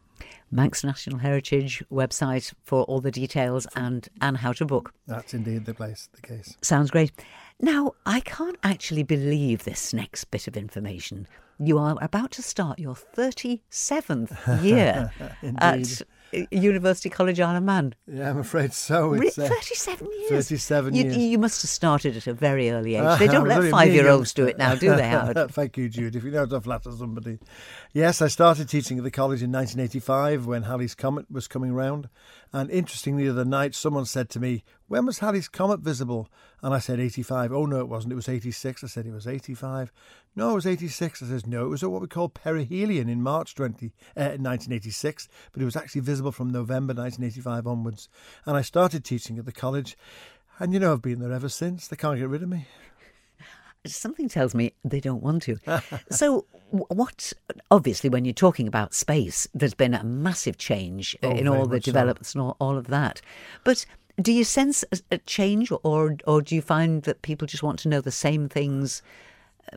Manx 0.52 0.82
National 0.82 1.19
Heritage 1.19 1.82
website 1.93 2.52
for 2.64 2.82
all 2.84 3.00
the 3.00 3.12
details 3.12 3.66
and 3.76 4.08
and 4.20 4.36
how 4.36 4.52
to 4.54 4.64
book. 4.64 4.93
That's 5.06 5.32
indeed 5.32 5.64
the 5.64 5.75
place, 5.75 6.08
the 6.12 6.22
case. 6.22 6.56
Sounds 6.60 6.90
great. 6.90 7.12
Now, 7.60 7.93
I 8.06 8.20
can't 8.20 8.56
actually 8.62 9.02
believe 9.02 9.64
this 9.64 9.93
next 9.93 10.25
bit 10.25 10.48
of 10.48 10.56
information. 10.56 11.28
You 11.62 11.76
are 11.76 11.94
about 12.00 12.30
to 12.32 12.42
start 12.42 12.78
your 12.78 12.94
37th 12.94 14.64
year 14.64 15.12
at 15.58 16.00
University 16.50 17.10
College 17.10 17.38
Isle 17.38 17.56
of 17.56 17.62
Man. 17.62 17.94
Yeah, 18.06 18.30
I'm 18.30 18.38
afraid 18.38 18.72
so. 18.72 19.12
It's, 19.12 19.38
uh, 19.38 19.46
37 19.46 20.06
years. 20.10 20.30
37 20.30 20.94
you, 20.94 21.02
years. 21.04 21.16
You 21.18 21.38
must 21.38 21.60
have 21.60 21.68
started 21.68 22.16
at 22.16 22.26
a 22.26 22.32
very 22.32 22.70
early 22.70 22.94
age. 22.94 23.02
Uh, 23.02 23.16
They 23.18 23.26
don't 23.26 23.46
let 23.46 23.70
five 23.70 23.92
year 23.92 24.08
olds 24.08 24.32
do 24.32 24.46
it 24.46 24.56
now, 24.56 24.74
do 24.74 24.96
they, 24.96 25.06
Howard? 25.06 25.36
Thank 25.50 25.76
you, 25.76 25.90
Jude. 25.90 26.16
If 26.16 26.24
you 26.24 26.30
know 26.30 26.38
how 26.38 26.46
to 26.46 26.62
flatter 26.62 26.92
somebody. 26.92 27.38
Yes, 27.92 28.22
I 28.22 28.28
started 28.28 28.69
teaching 28.69 28.98
at 28.98 29.02
the 29.02 29.10
college 29.10 29.42
in 29.42 29.50
1985 29.50 30.46
when 30.46 30.62
Halley's 30.62 30.94
Comet 30.94 31.28
was 31.28 31.48
coming 31.48 31.72
round. 31.72 32.08
And 32.52 32.70
interestingly, 32.70 33.25
the 33.25 33.31
other 33.31 33.44
night, 33.44 33.75
someone 33.75 34.04
said 34.04 34.31
to 34.31 34.38
me, 34.38 34.62
When 34.87 35.06
was 35.06 35.19
Halley's 35.19 35.48
Comet 35.48 35.81
visible? 35.81 36.28
And 36.62 36.72
I 36.72 36.78
said 36.78 37.00
85. 37.00 37.52
Oh, 37.52 37.66
no, 37.66 37.81
it 37.81 37.88
wasn't. 37.88 38.12
It 38.12 38.16
was 38.16 38.28
86. 38.28 38.84
I 38.84 38.87
said 38.87 39.06
it 39.06 39.12
was 39.12 39.26
85. 39.26 39.90
No, 40.37 40.52
it 40.52 40.54
was 40.54 40.66
86. 40.69 41.20
I 41.20 41.26
says, 41.26 41.46
No, 41.48 41.64
it 41.64 41.69
was 41.69 41.82
at 41.82 41.90
what 41.90 42.00
we 42.00 42.06
call 42.06 42.28
perihelion 42.28 43.08
in 43.08 43.22
March 43.22 43.56
20, 43.56 43.87
uh, 44.16 44.38
1986. 44.38 45.28
But 45.50 45.60
it 45.60 45.64
was 45.64 45.75
actually 45.75 46.02
visible 46.02 46.31
from 46.31 46.52
November 46.52 46.94
1985 46.94 47.66
onwards. 47.66 48.08
And 48.46 48.56
I 48.56 48.62
started 48.62 49.04
teaching 49.04 49.36
at 49.36 49.46
the 49.46 49.52
college. 49.52 49.96
And 50.60 50.72
you 50.72 50.78
know, 50.78 50.93
I've 50.93 51.02
been 51.02 51.19
there 51.19 51.32
ever 51.32 51.48
since. 51.48 51.88
They 51.88 51.96
can't 51.96 52.20
get 52.20 52.28
rid 52.28 52.44
of 52.44 52.48
me. 52.48 52.69
Something 53.87 54.29
tells 54.29 54.55
me 54.55 54.73
they 54.85 55.00
don't 55.00 55.23
want 55.23 55.43
to. 55.44 55.56
so, 56.11 56.44
what? 56.71 57.32
Obviously, 57.71 58.11
when 58.11 58.25
you're 58.25 58.35
talking 58.35 58.69
about 58.69 58.93
space, 58.94 59.49
there's 59.55 59.75
been 59.75 59.94
a 59.94 60.05
massive 60.05 60.59
change 60.59 61.17
uh, 61.23 61.29
Oh, 61.29 61.31
in 61.37 61.49
all 61.49 61.67
the 61.67 61.77
much 61.77 61.85
so. 61.85 61.91
developments 61.93 62.34
and 62.34 62.43
all, 62.43 62.56
all 62.60 62.77
of 62.77 62.89
that. 62.89 63.22
But 63.65 63.87
do 64.20 64.32
you 64.32 64.44
sense 64.44 64.84
a, 64.93 64.99
a 65.13 65.19
change, 65.19 65.72
or 65.82 66.17
or 66.27 66.43
do 66.43 66.55
you 66.55 66.60
find 66.63 67.05
that 67.05 67.22
people 67.22 67.46
just 67.46 67.63
want 67.63 67.79
to 67.81 67.89
know 67.89 68.01
the 68.03 68.10
same 68.13 68.49
things? 68.49 69.03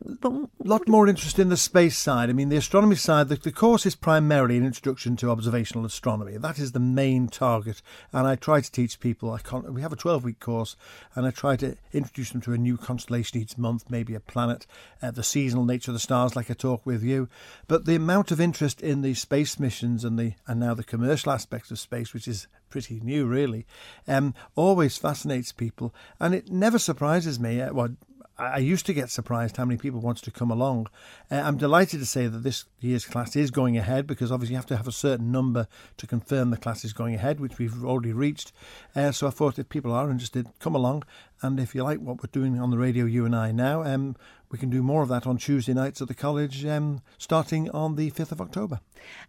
But 0.02 0.34
lot 0.64 0.88
more 0.88 1.08
interest 1.08 1.38
in 1.38 1.50
the 1.50 1.58
space 1.58 1.98
side. 1.98 2.30
I 2.30 2.34
mean, 2.34 2.50
the 2.50 2.58
astronomy 2.58 2.96
side, 2.96 3.30
the, 3.30 3.36
the 3.36 3.52
course 3.52 3.86
is 3.86 3.96
primarily 3.96 4.58
an 4.58 4.66
introduction 4.66 5.16
to 5.18 5.30
observational 5.30 5.86
astronomy. 5.86 6.38
That 6.38 6.58
is 6.58 6.72
the 6.72 6.80
main 6.80 7.28
target. 7.28 7.82
And 8.12 8.26
I 8.26 8.36
try 8.36 8.62
to 8.62 8.72
teach 8.72 9.00
people, 9.00 9.32
I 9.32 9.40
can't, 9.40 9.72
we 9.72 9.82
have 9.82 9.94
a 9.94 9.98
12 9.98 10.24
week 10.24 10.40
course, 10.40 10.76
and 11.16 11.28
I 11.28 11.32
try 11.32 11.56
to 11.58 11.78
introduce 11.92 12.32
them 12.32 12.42
to 12.42 12.54
a 12.54 12.58
new 12.58 12.78
constellation 12.78 13.40
each 13.40 13.58
month, 13.58 13.90
maybe 13.90 14.16
a 14.16 14.20
planet, 14.20 14.66
uh, 15.02 15.12
the 15.12 15.24
seasonal 15.24 15.66
nature 15.66 15.92
of 15.92 15.96
the 15.96 16.00
stars, 16.00 16.36
like 16.36 16.50
I 16.50 16.56
talk 16.56 16.86
with 16.86 17.04
you. 17.04 17.30
But 17.68 17.86
the 17.86 17.96
amount 17.96 18.32
of 18.32 18.42
interest 18.42 18.82
in 18.82 19.02
the 19.02 19.14
space 19.14 19.60
missions 19.60 20.04
and 20.04 20.18
the 20.18 20.34
and 20.48 20.60
now 20.60 20.74
the 20.74 20.84
commercial 20.84 21.32
aspects 21.32 21.70
of 21.70 21.80
space, 21.80 22.14
which 22.14 22.28
is 22.28 22.48
pretty 22.70 23.00
new, 23.02 23.28
really, 23.28 23.68
um, 24.08 24.34
always 24.56 24.98
fascinates 24.98 25.52
people. 25.52 25.94
And 26.20 26.34
it 26.34 26.50
never 26.50 26.80
surprises 26.80 27.40
me. 27.40 27.62
Uh, 27.62 27.72
well, 27.72 27.96
I 28.36 28.58
used 28.58 28.88
to 28.88 28.94
get 28.96 29.12
surprised 29.12 29.58
how 29.58 29.66
many 29.66 29.78
people 29.78 30.00
wanted 30.00 30.24
to 30.26 30.32
come 30.32 30.50
along. 30.50 30.88
Uh, 31.30 31.36
I'm 31.36 31.56
delighted 31.58 32.00
to 32.00 32.06
say 32.06 32.26
that 32.28 32.40
this 32.40 32.66
year's 32.80 33.06
class 33.06 33.36
is 33.36 33.52
going 33.52 33.78
ahead 33.78 34.08
because 34.08 34.32
obviously 34.32 34.54
you 34.54 34.58
have 34.58 34.66
to 34.68 34.78
have 34.78 34.88
a 34.88 34.92
certain 34.92 35.32
number 35.32 35.68
to 35.98 36.08
confirm 36.08 36.50
the 36.50 36.58
class 36.58 36.84
is 36.84 36.94
going 36.94 37.14
ahead, 37.14 37.40
which 37.40 37.60
we've 37.60 37.86
already 37.86 38.12
reached. 38.12 38.52
Uh, 38.96 39.12
so 39.12 39.28
I 39.28 39.30
thought 39.30 39.60
if 39.60 39.70
people 39.70 39.92
are 39.92 40.10
interested, 40.10 40.48
come 40.60 40.74
along. 40.74 41.04
And 41.44 41.60
if 41.60 41.76
you 41.76 41.84
like 41.84 42.00
what 42.00 42.24
we're 42.24 42.30
doing 42.32 42.60
on 42.60 42.72
the 42.72 42.78
radio, 42.80 43.06
you 43.06 43.24
and 43.26 43.36
I 43.36 43.52
now, 43.52 43.84
um, 43.84 44.16
we 44.50 44.58
can 44.58 44.72
do 44.72 44.82
more 44.82 45.04
of 45.04 45.10
that 45.10 45.28
on 45.28 45.38
Tuesday 45.38 45.74
nights 45.76 46.02
at 46.02 46.08
the 46.08 46.14
college, 46.16 46.66
um, 46.66 47.02
starting 47.20 47.70
on 47.70 47.96
the 47.98 48.10
5th 48.12 48.32
of 48.32 48.42
October. 48.42 48.80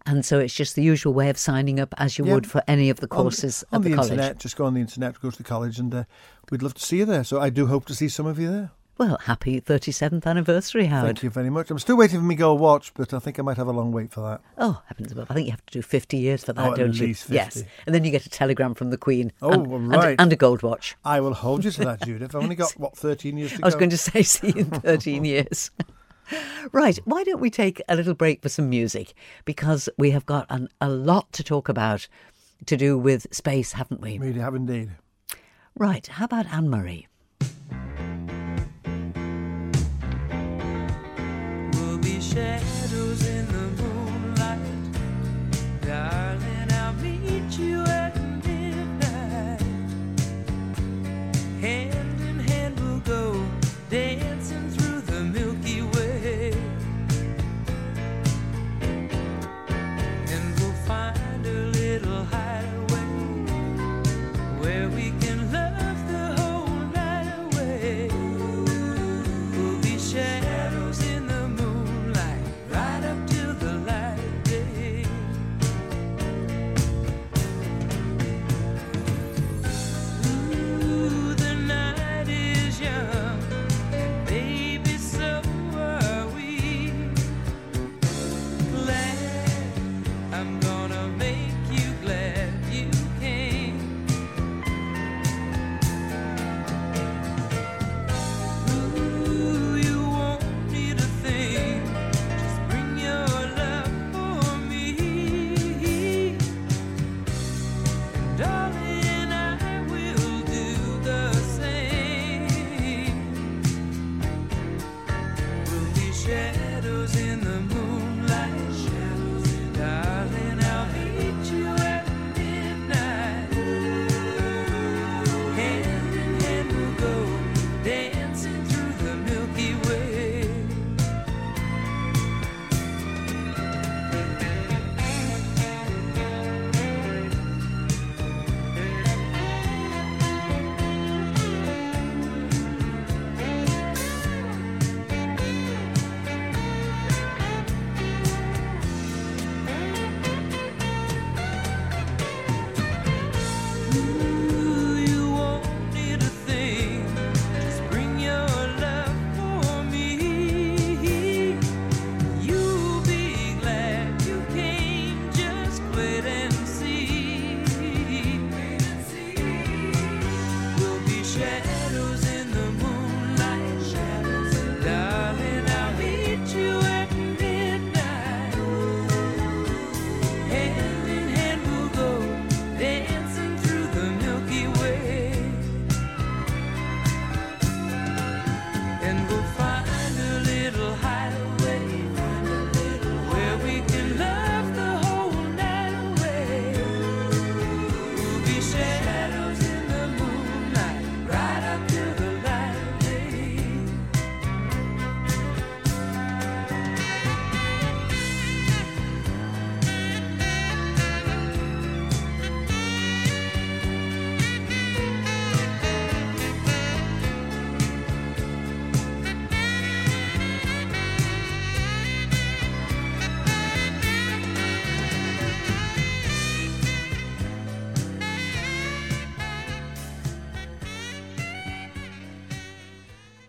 and 0.07 0.25
so 0.25 0.39
it's 0.39 0.53
just 0.53 0.73
the 0.75 0.81
usual 0.83 1.13
way 1.13 1.29
of 1.29 1.37
signing 1.37 1.79
up 1.79 1.93
as 1.97 2.17
you 2.17 2.25
Yeah. 2.25 2.33
would 2.33 2.47
for 2.49 2.63
any 2.67 2.89
of 2.89 3.01
the 3.01 3.07
On- 3.11 3.17
courses 3.17 3.63
on, 3.71 3.81
at 3.81 3.83
the, 3.83 3.89
the, 3.89 3.95
college. 3.97 4.11
internet. 4.11 4.39
Just 4.39 4.55
go 4.55 4.65
on 4.65 4.73
the 4.73 4.81
internet, 4.81 5.19
go 5.21 5.29
to 5.29 5.37
the 5.37 5.43
college, 5.43 5.77
and 5.77 5.93
uh, 5.93 6.03
we'd 6.49 6.63
love 6.63 6.73
to 6.75 6.81
see 6.81 6.97
you 6.97 7.05
there. 7.05 7.23
So 7.23 7.39
I 7.39 7.49
do 7.51 7.67
hope 7.67 7.85
to 7.85 7.93
see 7.95 8.07
some 8.09 8.25
of 8.25 8.39
you 8.39 8.49
there. 8.49 8.71
Well, 8.97 9.17
happy 9.23 9.59
37th 9.59 10.25
anniversary, 10.25 10.85
Howard. 10.85 11.07
Thank 11.17 11.23
you 11.23 11.29
very 11.29 11.49
much. 11.49 11.69
I'm 11.69 11.79
still 11.79 11.97
waiting 11.97 12.19
for 12.19 12.25
me 12.25 12.35
go 12.35 12.53
watch, 12.53 12.93
but 12.93 13.13
I 13.13 13.19
think 13.19 13.37
I 13.37 13.41
might 13.41 13.57
have 13.57 13.67
a 13.67 13.73
long 13.73 13.91
wait 13.91 14.09
for 14.11 14.21
that. 14.21 14.41
Oh, 14.57 14.81
heavens 14.85 15.11
above. 15.11 15.29
I 15.29 15.33
think 15.33 15.47
you 15.47 15.51
have 15.51 15.65
to 15.65 15.73
do 15.73 15.81
50 15.81 16.15
years 16.17 16.45
for 16.45 16.53
that, 16.53 16.65
Oh, 16.65 16.75
don't 16.75 16.97
you? 16.97 17.07
least 17.07 17.29
Yes. 17.29 17.55
50. 17.55 17.69
And 17.85 17.93
then 17.93 18.05
you 18.05 18.11
get 18.11 18.25
a 18.25 18.29
telegram 18.29 18.73
from 18.73 18.91
the 18.91 18.97
Queen. 18.97 19.33
Oh, 19.41 19.51
and, 19.51 19.67
well, 19.67 19.79
and- 19.81 19.91
right. 19.91 20.15
And, 20.17 20.31
a 20.31 20.37
gold 20.37 20.63
watch. 20.63 20.95
I 21.03 21.19
will 21.19 21.33
hold 21.33 21.65
you 21.65 21.71
to 21.71 21.81
that, 21.83 22.03
Judith. 22.05 22.33
I've 22.33 22.41
only 22.41 22.55
got, 22.55 22.71
what, 22.79 22.95
13 22.97 23.37
years 23.37 23.51
to 23.51 23.57
go? 23.57 23.63
I 23.63 23.67
was 23.67 23.75
going 23.75 23.89
to 23.89 23.97
say, 23.97 24.21
see 24.23 24.47
you 24.47 24.61
in 24.61 24.69
13 24.69 25.25
years. 25.25 25.71
right. 26.71 26.97
Why 27.03 27.25
don't 27.25 27.41
we 27.41 27.49
take 27.49 27.81
a 27.89 27.97
little 27.97 28.13
break 28.13 28.41
for 28.41 28.47
some 28.49 28.69
music? 28.69 29.13
Because 29.43 29.89
we 29.97 30.11
have 30.11 30.25
got 30.25 30.45
an, 30.49 30.69
a 30.79 30.87
lot 30.89 31.33
to 31.33 31.43
talk 31.43 31.67
about 31.67 32.07
to 32.67 32.77
do 32.77 32.97
with 32.97 33.27
space, 33.31 33.73
haven't 33.73 33.99
we? 33.99 34.19
We 34.19 34.31
have 34.39 34.55
indeed. 34.55 34.91
Right, 35.77 36.07
how 36.07 36.23
about 36.23 36.45
Anne 36.47 36.69
Murray? 36.69 37.09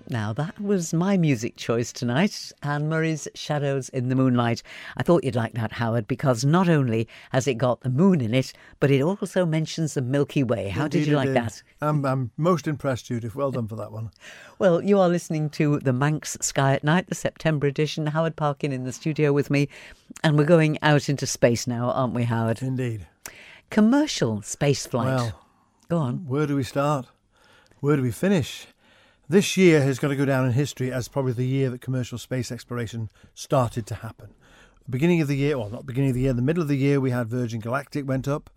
Now, 0.09 0.33
that 0.35 0.61
was 0.61 0.95
my 0.95 1.17
music 1.17 1.57
choice 1.57 1.93
tonight, 1.93 2.53
Anne 2.63 2.89
Murray's 2.89 3.27
Shadows 3.35 3.89
in 3.89 4.09
the 4.09 4.15
Moonlight. 4.15 4.63
I 4.97 5.03
thought 5.03 5.25
you'd 5.25 5.35
like 5.35 5.55
that, 5.55 5.73
Howard, 5.73 6.07
because 6.07 6.45
not 6.45 6.69
only 6.69 7.09
has 7.33 7.49
it 7.49 7.55
got 7.55 7.81
the 7.81 7.89
moon 7.91 8.21
in 8.21 8.33
it, 8.33 8.53
but 8.79 8.91
it 8.91 9.03
also 9.03 9.45
mentions 9.45 9.95
the 9.95 10.03
Milky 10.03 10.45
Way. 10.45 10.69
How 10.69 10.87
did 10.87 11.07
you 11.09 11.17
like 11.17 11.33
that? 11.33 11.61
I'm, 11.81 12.05
I'm 12.05 12.31
most 12.37 12.69
impressed, 12.69 13.07
Judith. 13.07 13.35
Well 13.35 13.51
done 13.51 13.67
for 13.69 13.77
that 13.77 13.93
one. 13.93 14.11
Well, 14.59 14.83
you 14.83 14.99
are 15.01 15.09
listening 15.11 15.51
to 15.51 15.81
the 15.81 15.93
Manx 15.93 16.39
Sky 16.41 16.73
at 16.73 16.83
Night, 16.83 17.09
the 17.09 17.15
September 17.15 17.67
edition. 17.67 18.07
Howard 18.07 18.37
Parkin 18.37 18.73
in 18.73 18.85
the 18.85 18.93
studio 18.93 19.31
with 19.31 19.51
me, 19.51 19.69
and 20.25 20.39
we're 20.39 20.45
going 20.47 20.79
out 20.81 21.11
into 21.11 21.27
space 21.27 21.67
now, 21.67 21.91
aren't 21.91 22.15
we, 22.15 22.25
Howard? 22.25 22.63
Indeed. 22.63 23.07
Commercial 23.69 24.41
space 24.41 24.87
flight. 24.87 25.07
Well, 25.09 25.43
Go 25.91 25.99
on. 25.99 26.27
where 26.27 26.47
do 26.47 26.57
we 26.57 26.63
start? 26.63 27.05
Where 27.81 27.97
do 27.97 28.03
we 28.03 28.11
finish? 28.13 28.67
This 29.29 29.57
year 29.57 29.83
has 29.83 29.99
got 29.99 30.09
to 30.09 30.17
go 30.17 30.25
down 30.25 30.47
in 30.47 30.53
history 30.53 30.93
as 30.93 31.09
probably 31.09 31.33
the 31.33 31.45
year 31.45 31.69
that 31.71 31.81
commercial 31.81 32.17
space 32.17 32.53
exploration 32.53 33.11
started 33.35 33.85
to 33.89 33.97
happen. 33.97 34.29
The 34.85 34.93
beginning 34.93 35.21
of 35.21 35.27
the 35.27 35.37
year, 35.37 35.59
well, 35.59 35.69
not 35.69 35.85
beginning 35.85 36.11
of 36.11 36.15
the 36.15 36.21
year, 36.21 36.33
the 36.33 36.43
middle 36.43 36.63
of 36.63 36.69
the 36.69 36.77
year, 36.77 37.01
we 37.01 37.11
had 37.11 37.29
Virgin 37.29 37.59
Galactic 37.59 38.07
went 38.07 38.29
up, 38.29 38.51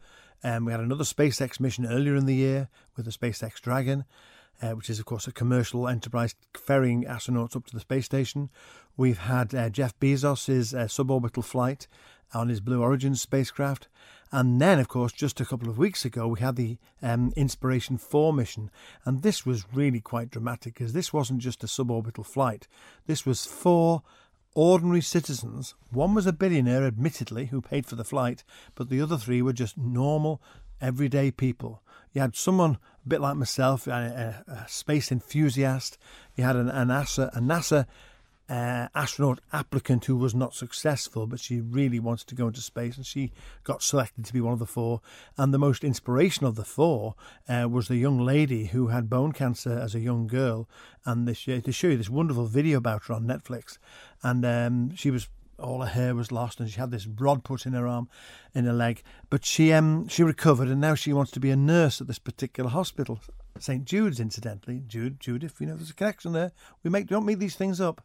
and 0.44 0.68
we 0.68 0.72
had 0.72 0.80
another 0.80 1.04
SpaceX 1.04 1.60
mission 1.60 1.88
earlier 1.88 2.16
in 2.16 2.28
the 2.28 2.36
year 2.36 2.70
with 2.96 3.06
the 3.06 3.12
SpaceX 3.12 3.60
Dragon, 3.60 4.06
uh, 4.62 4.74
which 4.74 4.92
is, 4.92 5.00
of 5.00 5.06
course, 5.06 5.26
a 5.26 5.32
commercial 5.32 5.88
enterprise 5.88 6.36
ferrying 6.54 7.04
astronauts 7.04 7.56
up 7.56 7.66
to 7.66 7.74
the 7.74 7.80
space 7.80 8.06
station. 8.06 8.52
We've 8.96 9.18
had 9.18 9.56
uh, 9.56 9.70
Jeff 9.70 10.00
Bezos' 10.00 10.78
uh, 10.78 10.86
suborbital 10.86 11.44
flight 11.44 11.88
on 12.34 12.50
his 12.50 12.60
Blue 12.60 12.82
Origin 12.82 13.16
spacecraft. 13.16 13.88
And 14.32 14.62
then, 14.62 14.80
of 14.80 14.88
course, 14.88 15.12
just 15.12 15.42
a 15.42 15.46
couple 15.46 15.70
of 15.70 15.78
weeks 15.78 16.06
ago, 16.06 16.28
we 16.28 16.40
had 16.40 16.56
the 16.56 16.78
um, 17.02 17.34
Inspiration 17.36 17.98
4 17.98 18.32
mission. 18.32 18.70
And 19.04 19.24
this 19.24 19.46
was 19.46 19.74
really 19.74 20.00
quite 20.00 20.30
dramatic 20.30 20.76
because 20.76 20.94
this 20.94 21.12
wasn't 21.12 21.40
just 21.40 21.64
a 21.64 21.68
suborbital 21.68 22.26
flight. 22.26 22.68
This 23.08 23.26
was 23.26 23.46
four 23.46 24.04
ordinary 24.54 25.02
citizens. 25.02 25.74
One 25.92 26.14
was 26.14 26.28
a 26.28 26.34
billionaire, 26.34 26.86
admittedly, 26.86 27.48
who 27.48 27.62
paid 27.62 27.86
for 27.86 27.96
the 27.96 28.04
flight, 28.04 28.44
but 28.76 28.90
the 28.90 29.02
other 29.02 29.18
three 29.18 29.42
were 29.42 29.54
just 29.54 29.78
normal, 29.78 30.42
everyday 30.82 31.32
people. 31.32 31.82
You 32.14 32.22
had 32.22 32.36
someone 32.36 32.78
a 33.06 33.10
bit 33.10 33.22
like 33.22 33.36
myself, 33.36 33.88
a, 33.88 34.44
a, 34.48 34.52
a 34.52 34.68
space 34.68 35.12
enthusiast. 35.12 35.98
You 36.36 36.44
had 36.44 36.56
an, 36.56 36.68
NASA, 36.68 37.36
a 37.36 37.40
NASA 37.40 37.86
uh, 38.50 38.88
astronaut 38.96 39.40
applicant 39.54 40.06
who 40.06 40.18
was 40.18 40.34
not 40.34 40.56
successful, 40.56 41.28
but 41.28 41.40
she 41.40 41.62
really 41.62 42.00
wanted 42.00 42.28
to 42.28 42.36
go 42.36 42.48
into 42.48 42.62
space, 42.62 42.98
and 42.98 43.06
she 43.06 43.32
got 43.64 43.84
selected 43.84 44.26
to 44.26 44.34
be 44.34 44.42
one 44.42 44.54
of 44.54 44.60
the 44.60 44.66
four. 44.66 45.02
And 45.38 45.54
the 45.54 45.60
most 45.60 45.84
inspirational 45.84 46.50
of 46.50 46.56
the 46.56 46.64
four 46.64 47.16
uh, 47.48 47.68
was 47.70 47.88
the 47.88 47.98
young 47.98 48.20
lady 48.20 48.66
who 48.66 48.88
had 48.88 49.10
bone 49.10 49.32
cancer 49.32 49.78
as 49.78 49.94
a 49.94 50.00
young 50.00 50.28
girl, 50.28 50.68
and 51.06 51.28
they, 51.28 51.60
they 51.60 51.72
show 51.72 51.90
you 51.90 51.98
this 51.98 52.10
wonderful 52.10 52.46
video 52.46 52.78
about 52.78 53.06
her 53.06 53.14
on 53.14 53.26
Netflix. 53.26 53.78
And 54.24 54.46
um, 54.46 54.96
she 54.96 55.12
was 55.12 55.30
all 55.60 55.82
her 55.82 55.88
hair 55.88 56.16
was 56.16 56.32
lost, 56.32 56.60
and 56.60 56.70
she 56.70 56.80
had 56.80 56.92
this 56.92 57.06
rod 57.06 57.44
put 57.44 57.66
in 57.66 57.74
her 57.74 57.88
arm, 57.88 58.10
in 58.56 58.66
her 58.66 58.74
leg. 58.74 59.04
But 59.30 59.46
she 59.46 59.74
um 59.74 60.08
she 60.08 60.24
recovered, 60.24 60.70
and 60.70 60.82
now 60.82 60.96
she 60.96 61.14
wants 61.14 61.32
to 61.34 61.40
be 61.40 61.52
a 61.52 61.56
nurse 61.56 62.02
at 62.02 62.08
this 62.08 62.20
particular 62.20 62.70
hospital, 62.70 63.20
St 63.62 63.86
Jude's, 63.86 64.20
incidentally. 64.20 64.82
Jude, 64.88 65.20
if 65.26 65.60
you 65.60 65.68
know 65.68 65.76
there's 65.76 65.90
a 65.90 65.94
connection 65.94 66.34
there, 66.34 66.52
we 66.84 66.90
make 66.90 67.08
don't 67.08 67.26
make 67.26 67.40
these 67.40 67.56
things 67.56 67.80
up. 67.82 68.02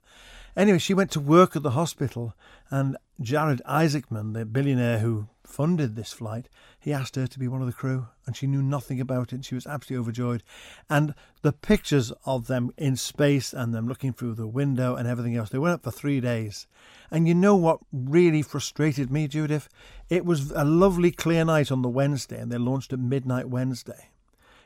Anyway, 0.56 0.78
she 0.78 0.94
went 0.94 1.10
to 1.12 1.20
work 1.20 1.56
at 1.56 1.62
the 1.62 1.70
hospital, 1.70 2.34
and 2.70 2.96
Jared 3.20 3.60
Isaacman, 3.68 4.34
the 4.34 4.44
billionaire 4.44 4.98
who 5.00 5.28
funded 5.44 5.94
this 5.94 6.12
flight, 6.12 6.48
he 6.78 6.92
asked 6.92 7.16
her 7.16 7.26
to 7.26 7.38
be 7.38 7.48
one 7.48 7.60
of 7.60 7.66
the 7.66 7.72
crew, 7.72 8.06
and 8.26 8.36
she 8.36 8.46
knew 8.46 8.62
nothing 8.62 9.00
about 9.00 9.32
it. 9.32 9.44
She 9.44 9.54
was 9.54 9.66
absolutely 9.66 10.02
overjoyed. 10.02 10.42
And 10.88 11.14
the 11.42 11.52
pictures 11.52 12.12
of 12.24 12.46
them 12.46 12.72
in 12.76 12.96
space 12.96 13.52
and 13.52 13.74
them 13.74 13.88
looking 13.88 14.12
through 14.12 14.34
the 14.34 14.46
window 14.46 14.94
and 14.94 15.06
everything 15.08 15.36
else, 15.36 15.50
they 15.50 15.58
went 15.58 15.74
up 15.74 15.82
for 15.82 15.90
three 15.90 16.20
days. 16.20 16.66
And 17.10 17.28
you 17.28 17.34
know 17.34 17.56
what 17.56 17.80
really 17.92 18.42
frustrated 18.42 19.10
me, 19.10 19.28
Judith? 19.28 19.68
It 20.08 20.24
was 20.24 20.50
a 20.52 20.64
lovely 20.64 21.10
clear 21.10 21.44
night 21.44 21.70
on 21.70 21.82
the 21.82 21.88
Wednesday, 21.88 22.40
and 22.40 22.50
they 22.50 22.58
launched 22.58 22.92
at 22.92 22.98
midnight 22.98 23.48
Wednesday. 23.48 24.08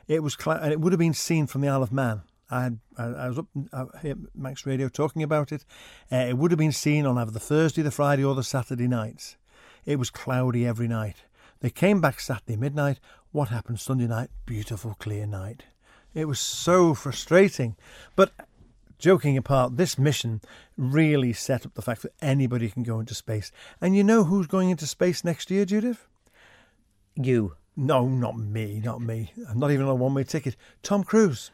It 0.09 0.23
was, 0.23 0.35
and 0.45 0.73
it 0.73 0.81
would 0.81 0.91
have 0.91 0.99
been 0.99 1.13
seen 1.13 1.45
from 1.45 1.61
the 1.61 1.69
Isle 1.69 1.83
of 1.83 1.93
Man. 1.93 2.23
I 2.49 2.63
had, 2.63 2.79
I, 2.97 3.03
I 3.03 3.27
was 3.29 3.37
up 3.37 3.45
uh, 3.71 3.85
at 4.03 4.17
Manx 4.35 4.65
Radio 4.65 4.89
talking 4.89 5.21
about 5.21 5.51
it. 5.51 5.63
Uh, 6.11 6.15
it 6.15 6.35
would 6.35 6.49
have 6.49 6.57
been 6.57 6.71
seen 6.71 7.05
on 7.05 7.19
either 7.19 7.29
the 7.29 7.39
Thursday, 7.39 7.83
the 7.83 7.91
Friday, 7.91 8.23
or 8.23 8.33
the 8.33 8.43
Saturday 8.43 8.87
nights. 8.87 9.37
It 9.85 9.97
was 9.97 10.09
cloudy 10.09 10.65
every 10.65 10.87
night. 10.87 11.17
They 11.59 11.69
came 11.69 12.01
back 12.01 12.19
Saturday 12.19 12.57
midnight. 12.57 12.99
What 13.31 13.49
happened 13.49 13.79
Sunday 13.79 14.07
night? 14.07 14.31
Beautiful, 14.47 14.95
clear 14.97 15.27
night. 15.27 15.65
It 16.15 16.25
was 16.25 16.39
so 16.39 16.95
frustrating. 16.95 17.75
But 18.15 18.31
joking 18.97 19.37
apart, 19.37 19.77
this 19.77 19.99
mission 19.99 20.41
really 20.75 21.33
set 21.33 21.67
up 21.67 21.75
the 21.75 21.83
fact 21.83 22.01
that 22.01 22.13
anybody 22.19 22.71
can 22.71 22.81
go 22.81 22.99
into 22.99 23.13
space. 23.13 23.51
And 23.79 23.95
you 23.95 24.03
know 24.03 24.23
who's 24.23 24.47
going 24.47 24.71
into 24.71 24.87
space 24.87 25.23
next 25.23 25.51
year, 25.51 25.65
Judith? 25.65 26.07
You. 27.13 27.57
No, 27.75 28.07
not 28.07 28.37
me, 28.37 28.81
not 28.83 29.01
me. 29.01 29.31
I'm 29.49 29.59
not 29.59 29.71
even 29.71 29.85
on 29.85 29.91
a 29.91 29.95
one 29.95 30.13
way 30.13 30.23
ticket. 30.23 30.55
Tom 30.83 31.03
Cruise. 31.03 31.51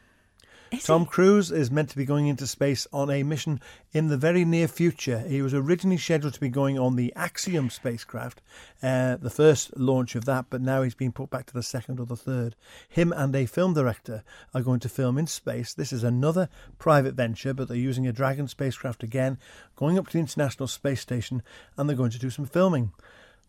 Is 0.72 0.84
Tom 0.84 1.02
he? 1.02 1.08
Cruise 1.08 1.52
is 1.52 1.70
meant 1.70 1.90
to 1.92 1.98
be 1.98 2.06
going 2.06 2.28
into 2.28 2.48
space 2.48 2.88
on 2.92 3.12
a 3.12 3.22
mission 3.22 3.62
in 3.94 4.08
the 4.08 4.18
very 4.18 4.44
near 4.44 4.68
future. 4.68 5.20
He 5.20 5.42
was 5.42 5.54
originally 5.54 5.98
scheduled 5.98 6.34
to 6.34 6.40
be 6.40 6.50
going 6.50 6.80
on 6.80 6.96
the 6.96 7.14
Axiom 7.16 7.70
spacecraft, 7.70 8.42
uh, 8.82 9.18
the 9.18 9.30
first 9.30 9.78
launch 9.78 10.16
of 10.16 10.26
that, 10.26 10.48
but 10.50 10.62
now 10.62 10.82
he's 10.82 10.96
been 10.96 11.12
put 11.12 11.30
back 11.30 11.46
to 11.48 11.54
the 11.54 11.62
second 11.62 12.00
or 12.00 12.08
the 12.08 12.16
third. 12.16 12.56
Him 12.90 13.14
and 13.14 13.36
a 13.36 13.46
film 13.46 13.76
director 13.76 14.24
are 14.54 14.64
going 14.64 14.80
to 14.82 14.90
film 14.90 15.18
in 15.20 15.28
space. 15.28 15.74
This 15.74 15.94
is 15.94 16.04
another 16.04 16.50
private 16.80 17.14
venture, 17.14 17.54
but 17.54 17.68
they're 17.68 17.78
using 17.78 18.08
a 18.08 18.12
Dragon 18.12 18.48
spacecraft 18.48 19.04
again, 19.04 19.38
going 19.76 20.00
up 20.00 20.08
to 20.08 20.14
the 20.14 20.20
International 20.20 20.68
Space 20.68 21.02
Station, 21.02 21.44
and 21.78 21.88
they're 21.88 21.96
going 21.96 22.12
to 22.12 22.20
do 22.20 22.32
some 22.32 22.46
filming. 22.46 22.92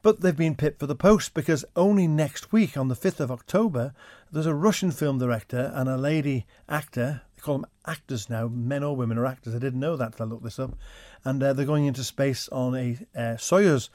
But 0.02 0.20
they've 0.20 0.36
been 0.36 0.54
pipped 0.54 0.78
for 0.78 0.86
the 0.86 0.94
post 0.94 1.34
because 1.34 1.64
only 1.74 2.06
next 2.06 2.52
week, 2.52 2.76
on 2.76 2.88
the 2.88 2.94
5th 2.94 3.20
of 3.20 3.30
October, 3.30 3.92
there's 4.30 4.46
a 4.46 4.54
Russian 4.54 4.90
film 4.90 5.18
director 5.18 5.72
and 5.74 5.88
a 5.88 5.96
lady 5.96 6.46
actor. 6.68 7.22
They 7.34 7.42
call 7.42 7.58
them 7.58 7.70
actors 7.86 8.30
now, 8.30 8.48
men 8.48 8.84
or 8.84 8.94
women 8.94 9.18
are 9.18 9.26
actors. 9.26 9.54
I 9.54 9.58
didn't 9.58 9.80
know 9.80 9.96
that 9.96 10.16
till 10.16 10.26
I 10.26 10.28
looked 10.28 10.44
this 10.44 10.58
up. 10.58 10.76
And 11.24 11.42
uh, 11.42 11.52
they're 11.52 11.66
going 11.66 11.86
into 11.86 12.04
space 12.04 12.48
on 12.50 12.74
a 12.76 12.98
uh, 13.16 13.36
Soyuz 13.36 13.88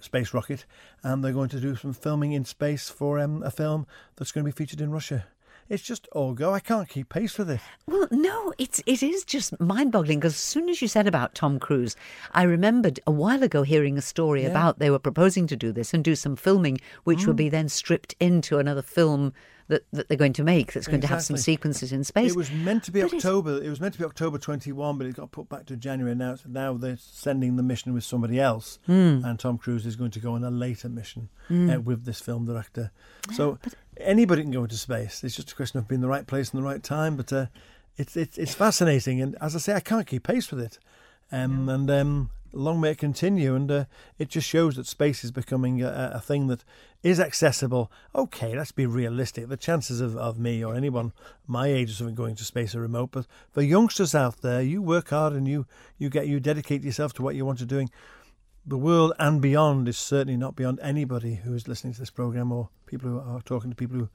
space 0.00 0.34
rocket 0.34 0.66
and 1.02 1.24
they're 1.24 1.32
going 1.32 1.48
to 1.48 1.60
do 1.60 1.74
some 1.74 1.94
filming 1.94 2.32
in 2.32 2.44
space 2.44 2.90
for 2.90 3.18
um, 3.18 3.42
a 3.42 3.50
film 3.50 3.86
that's 4.16 4.32
going 4.32 4.44
to 4.44 4.52
be 4.52 4.56
featured 4.56 4.80
in 4.80 4.90
Russia. 4.90 5.26
It's 5.68 5.82
just 5.82 6.06
all 6.12 6.34
go. 6.34 6.52
I 6.52 6.60
can't 6.60 6.88
keep 6.88 7.08
pace 7.08 7.38
with 7.38 7.48
it. 7.50 7.60
Well, 7.86 8.06
no, 8.10 8.52
it's 8.58 8.82
it 8.86 9.02
is 9.02 9.24
just 9.24 9.58
mind-boggling 9.60 10.20
because 10.20 10.34
as 10.34 10.38
soon 10.38 10.68
as 10.68 10.82
you 10.82 10.88
said 10.88 11.06
about 11.06 11.34
Tom 11.34 11.58
Cruise, 11.58 11.96
I 12.32 12.42
remembered 12.42 13.00
a 13.06 13.10
while 13.10 13.42
ago 13.42 13.62
hearing 13.62 13.96
a 13.96 14.02
story 14.02 14.42
Yeah. 14.42 14.50
about 14.50 14.78
they 14.78 14.90
were 14.90 14.98
proposing 14.98 15.46
to 15.48 15.56
do 15.56 15.72
this 15.72 15.94
and 15.94 16.04
do 16.04 16.14
some 16.16 16.36
filming, 16.36 16.78
which 17.04 17.20
Mm. 17.20 17.26
would 17.28 17.36
be 17.36 17.48
then 17.48 17.68
stripped 17.68 18.14
into 18.20 18.58
another 18.58 18.82
film 18.82 19.32
that, 19.68 19.82
that 19.94 20.08
they're 20.08 20.18
going 20.18 20.34
to 20.34 20.44
make 20.44 20.74
that's 20.74 20.86
going 20.86 21.00
to 21.00 21.06
have 21.06 21.22
some 21.22 21.38
sequences 21.38 21.90
in 21.90 22.04
space. 22.04 22.32
It 22.32 22.36
was 22.36 22.50
meant 22.52 22.84
to 22.84 22.92
be 22.92 23.00
But 23.00 23.14
October. 23.14 23.62
It 23.62 23.70
was 23.70 23.80
meant 23.80 23.94
to 23.94 23.98
be 23.98 24.04
October 24.04 24.36
21, 24.36 24.98
but 24.98 25.06
it 25.06 25.16
got 25.16 25.32
put 25.32 25.48
back 25.48 25.64
to 25.66 25.76
January. 25.78 26.14
Now, 26.14 26.34
it's- 26.34 26.46
now 26.46 26.74
they're 26.76 26.98
sending 26.98 27.56
the 27.56 27.62
mission 27.62 27.94
with 27.94 28.04
somebody 28.04 28.38
else, 28.38 28.78
Hmm. 28.84 29.24
and 29.24 29.38
Tom 29.38 29.56
Cruise 29.56 29.86
is 29.86 29.96
going 29.96 30.10
to 30.10 30.20
go 30.20 30.34
on 30.34 30.44
a 30.44 30.50
later 30.50 30.90
mission 30.90 31.30
uh, 31.50 31.80
with 31.80 32.04
this 32.04 32.20
film 32.20 32.44
director. 32.44 32.90
So 33.32 33.58
anybody 33.98 34.42
can 34.42 34.50
go 34.50 34.64
into 34.64 34.76
space. 34.76 35.22
It's 35.24 35.36
just 35.36 35.52
a 35.52 35.54
question 35.54 35.78
of 35.78 35.88
being 35.88 36.00
the 36.00 36.08
right 36.08 36.26
place 36.26 36.50
and 36.50 36.62
the 36.62 36.66
right 36.66 36.82
time. 36.82 37.16
But 37.16 37.32
uh, 37.32 37.46
it's 37.96 38.16
it's 38.16 38.38
it's 38.38 38.54
fascinating, 38.54 39.20
and 39.20 39.36
as 39.40 39.54
I 39.54 39.58
say, 39.58 39.74
I 39.74 39.80
can't 39.80 40.06
keep 40.06 40.24
pace 40.24 40.50
with 40.50 40.60
it. 40.60 40.78
Um, 41.32 41.68
And 41.68 41.90
um, 41.90 42.30
long 42.54 42.80
may 42.80 42.90
it 42.90 42.98
continue. 42.98 43.54
And 43.54 43.70
uh, 43.70 43.84
it 44.18 44.28
just 44.28 44.48
shows 44.48 44.76
that 44.76 44.86
space 44.86 45.24
is 45.24 45.30
becoming 45.30 45.82
a, 45.82 46.12
a 46.14 46.20
thing 46.20 46.46
that 46.48 46.64
is 47.02 47.20
accessible. 47.20 47.90
Okay, 48.14 48.56
let's 48.56 48.72
be 48.72 48.86
realistic. 48.86 49.48
The 49.48 49.56
chances 49.56 50.00
of, 50.00 50.16
of 50.16 50.38
me 50.38 50.64
or 50.64 50.74
anyone 50.74 51.12
my 51.46 51.66
age 51.66 51.90
or 51.90 51.94
something 51.94 52.14
going 52.14 52.36
to 52.36 52.44
space 52.44 52.74
are 52.74 52.80
remote. 52.80 53.10
But 53.12 53.26
for 53.50 53.62
youngsters 53.62 54.14
out 54.14 54.40
there, 54.40 54.62
you 54.62 54.80
work 54.80 55.10
hard 55.10 55.32
and 55.32 55.46
you 55.46 55.66
you 55.98 56.08
get 56.08 56.26
you 56.26 56.40
dedicate 56.40 56.82
yourself 56.82 57.12
to 57.14 57.22
what 57.22 57.34
you 57.34 57.44
want 57.44 57.58
to 57.58 57.66
doing. 57.66 57.90
The 58.66 58.78
world 58.78 59.12
and 59.18 59.42
beyond 59.42 59.88
is 59.88 59.98
certainly 59.98 60.38
not 60.38 60.56
beyond 60.56 60.80
anybody 60.80 61.34
who 61.34 61.52
is 61.52 61.68
listening 61.68 61.92
to 61.92 62.00
this 62.00 62.08
program 62.08 62.50
or 62.50 62.70
people 62.86 63.10
who 63.10 63.18
are 63.20 63.42
talking 63.42 63.68
to 63.68 63.76
people 63.76 63.98
who 63.98 64.08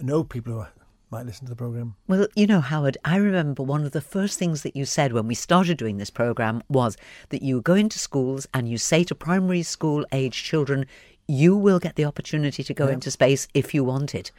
know 0.00 0.24
people 0.24 0.52
who 0.52 0.58
are, 0.58 0.72
might 1.12 1.26
listen 1.26 1.46
to 1.46 1.50
the 1.50 1.56
program. 1.56 1.94
Well, 2.08 2.26
you 2.34 2.48
know, 2.48 2.58
Howard, 2.60 2.98
I 3.04 3.18
remember 3.18 3.62
one 3.62 3.84
of 3.84 3.92
the 3.92 4.00
first 4.00 4.36
things 4.36 4.62
that 4.62 4.74
you 4.74 4.84
said 4.84 5.12
when 5.12 5.28
we 5.28 5.36
started 5.36 5.78
doing 5.78 5.98
this 5.98 6.10
program 6.10 6.60
was 6.68 6.96
that 7.28 7.42
you 7.42 7.60
go 7.60 7.74
into 7.74 8.00
schools 8.00 8.48
and 8.52 8.68
you 8.68 8.78
say 8.78 9.04
to 9.04 9.14
primary 9.14 9.62
school 9.62 10.04
age 10.10 10.42
children, 10.42 10.86
you 11.28 11.56
will 11.56 11.78
get 11.78 11.94
the 11.94 12.04
opportunity 12.04 12.64
to 12.64 12.74
go 12.74 12.88
into 12.88 13.12
space 13.12 13.46
if 13.54 13.74
you 13.74 13.84
want 13.84 14.12
it. 14.12 14.32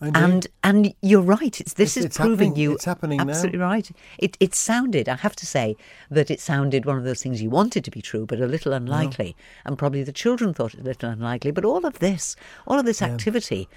Indeed. 0.00 0.16
And 0.22 0.46
and 0.62 0.94
you're 1.00 1.22
right. 1.22 1.58
It's 1.60 1.72
this 1.72 1.96
It's- 1.96 1.96
is 1.96 2.04
it's 2.04 2.16
proving 2.18 2.50
happening- 2.50 2.62
you 2.62 2.72
it's 2.74 2.84
happening 2.84 3.16
now. 3.18 3.28
absolutely 3.30 3.58
right. 3.60 3.90
It 4.18 4.36
it 4.40 4.54
sounded, 4.54 5.08
I 5.08 5.16
have 5.16 5.34
to 5.36 5.46
say, 5.46 5.74
that 6.10 6.30
it 6.30 6.38
sounded 6.40 6.84
one 6.84 6.98
of 6.98 7.04
those 7.04 7.22
things 7.22 7.40
you 7.40 7.48
wanted 7.50 7.82
to 7.84 7.90
be 7.90 8.02
true, 8.02 8.26
but 8.26 8.38
a 8.40 8.46
little 8.46 8.72
unlikely. 8.74 9.34
And 9.64 9.78
probably 9.78 10.02
the 10.02 10.12
children 10.12 10.52
thought 10.52 10.74
it 10.74 10.80
a 10.80 10.82
little 10.82 11.08
unlikely. 11.10 11.50
But 11.50 11.64
all 11.64 11.86
of 11.86 11.98
this, 12.00 12.36
all 12.66 12.78
of 12.78 12.84
this 12.84 13.00
activity, 13.00 13.68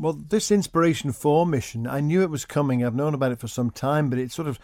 Well, 0.00 0.12
this 0.12 0.50
Inspiration 0.52 1.10
4 1.12 1.44
mission, 1.44 1.86
I 1.88 1.98
knew 2.00 2.22
it 2.22 2.30
was 2.30 2.44
coming. 2.44 2.84
I've 2.84 2.94
known 2.94 3.14
about 3.14 3.32
it 3.32 3.40
for 3.40 3.48
some 3.48 3.70
time, 3.70 4.08
but 4.10 4.18
it 4.20 4.30
sort 4.30 4.46
of 4.46 4.58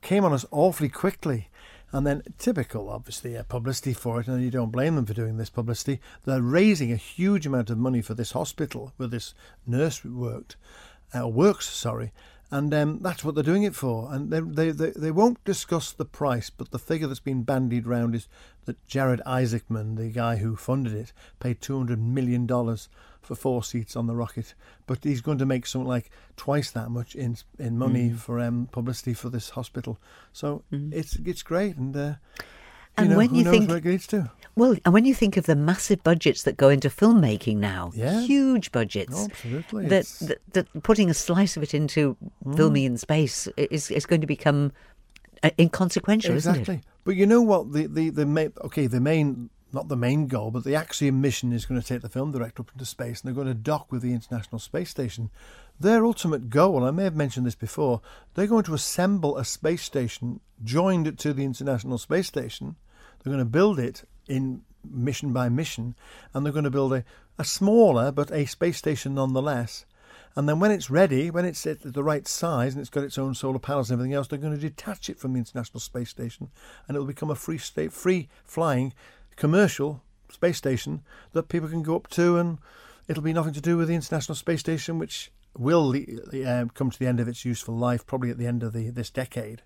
came 0.00 0.24
on 0.24 0.32
us 0.32 0.44
awfully 0.50 0.88
quickly. 0.88 1.48
And 1.92 2.06
then, 2.06 2.22
typical, 2.38 2.88
obviously, 2.88 3.36
uh, 3.36 3.42
publicity 3.42 3.92
for 3.92 4.20
it, 4.20 4.26
and 4.26 4.42
you 4.42 4.50
don't 4.50 4.72
blame 4.72 4.96
them 4.96 5.04
for 5.04 5.12
doing 5.12 5.36
this 5.36 5.50
publicity. 5.50 6.00
They're 6.24 6.40
raising 6.40 6.90
a 6.90 6.96
huge 6.96 7.46
amount 7.46 7.68
of 7.68 7.76
money 7.76 8.00
for 8.00 8.14
this 8.14 8.32
hospital 8.32 8.94
where 8.96 9.08
this 9.08 9.34
nurse 9.66 10.02
worked, 10.02 10.56
uh, 11.14 11.28
works, 11.28 11.68
sorry. 11.68 12.12
And 12.50 12.72
um, 12.74 12.98
that's 13.00 13.24
what 13.24 13.34
they're 13.34 13.44
doing 13.44 13.62
it 13.62 13.74
for. 13.74 14.12
And 14.12 14.30
they, 14.30 14.40
they, 14.40 14.70
they, 14.70 14.90
they 14.90 15.10
won't 15.10 15.42
discuss 15.44 15.92
the 15.92 16.04
price, 16.04 16.50
but 16.50 16.70
the 16.70 16.78
figure 16.78 17.06
that's 17.06 17.20
been 17.20 17.44
bandied 17.44 17.86
round 17.86 18.14
is 18.14 18.28
that 18.64 18.86
Jared 18.86 19.22
Isaacman, 19.26 19.96
the 19.96 20.08
guy 20.08 20.36
who 20.36 20.56
funded 20.56 20.94
it, 20.94 21.12
paid 21.40 21.60
$200 21.60 21.98
million 21.98 22.46
for 23.22 23.34
four 23.36 23.62
seats 23.64 23.96
on 23.96 24.06
the 24.06 24.14
rocket. 24.16 24.54
But 24.86 25.04
he's 25.04 25.20
going 25.22 25.38
to 25.38 25.46
make 25.46 25.66
something 25.66 25.88
like 25.88 26.10
twice 26.36 26.70
that 26.72 26.90
much 26.90 27.14
in 27.14 27.36
in 27.58 27.78
money 27.78 28.10
Mm. 28.10 28.18
for 28.18 28.40
um, 28.40 28.68
publicity 28.72 29.14
for 29.14 29.30
this 29.30 29.50
hospital. 29.50 29.98
So 30.32 30.62
it's 30.70 31.16
it's 31.24 31.42
great. 31.42 31.76
And, 31.76 31.96
uh, 31.96 32.14
And 32.96 33.08
know, 33.10 33.16
when 33.16 33.34
you 33.34 33.44
think- 33.50 33.68
where 33.68 33.78
it 33.78 33.84
leads 33.86 34.06
to? 34.08 34.30
Well, 34.54 34.76
and 34.84 34.92
when 34.92 35.06
you 35.06 35.14
think 35.14 35.38
of 35.38 35.46
the 35.46 35.56
massive 35.56 36.02
budgets 36.02 36.42
that 36.42 36.58
go 36.58 36.68
into 36.68 36.90
filmmaking 36.90 37.56
now, 37.56 37.90
Yeah. 37.94 38.20
huge 38.20 38.70
budgets, 38.70 39.14
Oh, 39.16 39.24
absolutely. 39.30 39.86
that, 39.88 40.04
that, 40.20 40.38
that 40.52 40.82
putting 40.82 41.08
a 41.08 41.14
slice 41.14 41.56
of 41.56 41.62
it 41.62 41.72
into 41.72 42.16
filming 42.54 42.84
in 42.84 42.98
space 42.98 43.48
is 43.56 43.90
is 43.90 44.04
going 44.04 44.20
to 44.20 44.26
become 44.26 44.72
uh, 45.42 45.50
inconsequential, 45.58 46.34
isn't 46.36 46.50
exactly. 46.54 46.74
it? 46.76 46.84
But 47.04 47.16
you 47.16 47.26
know 47.26 47.40
what? 47.42 47.72
The 47.72 47.86
the 47.86 48.10
the 48.10 48.26
main 48.26 48.52
okay, 48.62 48.86
the 48.88 49.00
main 49.00 49.48
not 49.72 49.88
the 49.88 49.96
main 49.96 50.26
goal, 50.26 50.50
but 50.50 50.64
the 50.64 50.74
Axiom 50.74 51.20
mission 51.20 51.52
is 51.52 51.64
going 51.64 51.80
to 51.80 51.86
take 51.86 52.02
the 52.02 52.08
film 52.08 52.32
director 52.32 52.62
up 52.62 52.70
into 52.72 52.84
space, 52.84 53.20
and 53.20 53.28
they're 53.28 53.44
going 53.44 53.54
to 53.54 53.54
dock 53.54 53.90
with 53.90 54.02
the 54.02 54.12
International 54.12 54.58
Space 54.58 54.90
Station. 54.90 55.30
Their 55.80 56.04
ultimate 56.04 56.50
goal, 56.50 56.84
I 56.84 56.90
may 56.90 57.04
have 57.04 57.16
mentioned 57.16 57.46
this 57.46 57.54
before, 57.54 58.00
they're 58.34 58.46
going 58.46 58.64
to 58.64 58.74
assemble 58.74 59.36
a 59.36 59.44
space 59.44 59.82
station 59.82 60.40
joined 60.62 61.18
to 61.18 61.32
the 61.32 61.44
International 61.44 61.98
Space 61.98 62.26
Station. 62.26 62.76
They're 63.22 63.32
going 63.32 63.44
to 63.44 63.50
build 63.50 63.78
it 63.78 64.04
in 64.28 64.62
mission 64.88 65.32
by 65.32 65.48
mission, 65.48 65.94
and 66.32 66.44
they're 66.44 66.52
going 66.52 66.64
to 66.64 66.70
build 66.70 66.92
a, 66.92 67.04
a 67.38 67.44
smaller 67.44 68.12
but 68.12 68.30
a 68.30 68.46
space 68.46 68.76
station 68.76 69.14
nonetheless. 69.14 69.86
And 70.34 70.48
then 70.48 70.60
when 70.60 70.70
it's 70.70 70.90
ready, 70.90 71.30
when 71.30 71.44
it's 71.44 71.66
at 71.66 71.80
the 71.82 72.02
right 72.02 72.26
size 72.26 72.72
and 72.72 72.80
it's 72.80 72.90
got 72.90 73.04
its 73.04 73.18
own 73.18 73.34
solar 73.34 73.58
panels 73.58 73.90
and 73.90 73.98
everything 73.98 74.14
else, 74.14 74.28
they're 74.28 74.38
going 74.38 74.54
to 74.54 74.60
detach 74.60 75.10
it 75.10 75.18
from 75.18 75.34
the 75.34 75.38
International 75.38 75.80
Space 75.80 76.10
Station, 76.10 76.48
and 76.88 76.96
it 76.96 77.00
will 77.00 77.06
become 77.06 77.30
a 77.30 77.34
free 77.34 77.58
state, 77.58 77.92
free 77.92 78.28
flying 78.44 78.94
commercial 79.36 80.02
space 80.30 80.58
station 80.58 81.02
that 81.32 81.48
people 81.48 81.68
can 81.68 81.82
go 81.82 81.96
up 81.96 82.08
to, 82.08 82.36
and 82.36 82.58
it'll 83.08 83.22
be 83.22 83.32
nothing 83.32 83.52
to 83.54 83.60
do 83.60 83.76
with 83.76 83.88
the 83.88 83.94
International 83.94 84.34
Space 84.34 84.60
Station, 84.60 84.98
which 84.98 85.30
will 85.56 85.94
uh, 85.94 86.64
come 86.74 86.90
to 86.90 86.98
the 86.98 87.06
end 87.06 87.20
of 87.20 87.28
its 87.28 87.44
useful 87.44 87.76
life, 87.76 88.06
probably 88.06 88.30
at 88.30 88.38
the 88.38 88.46
end 88.46 88.62
of 88.62 88.72
the 88.72 88.90
this 88.90 89.10
decade. 89.10 89.62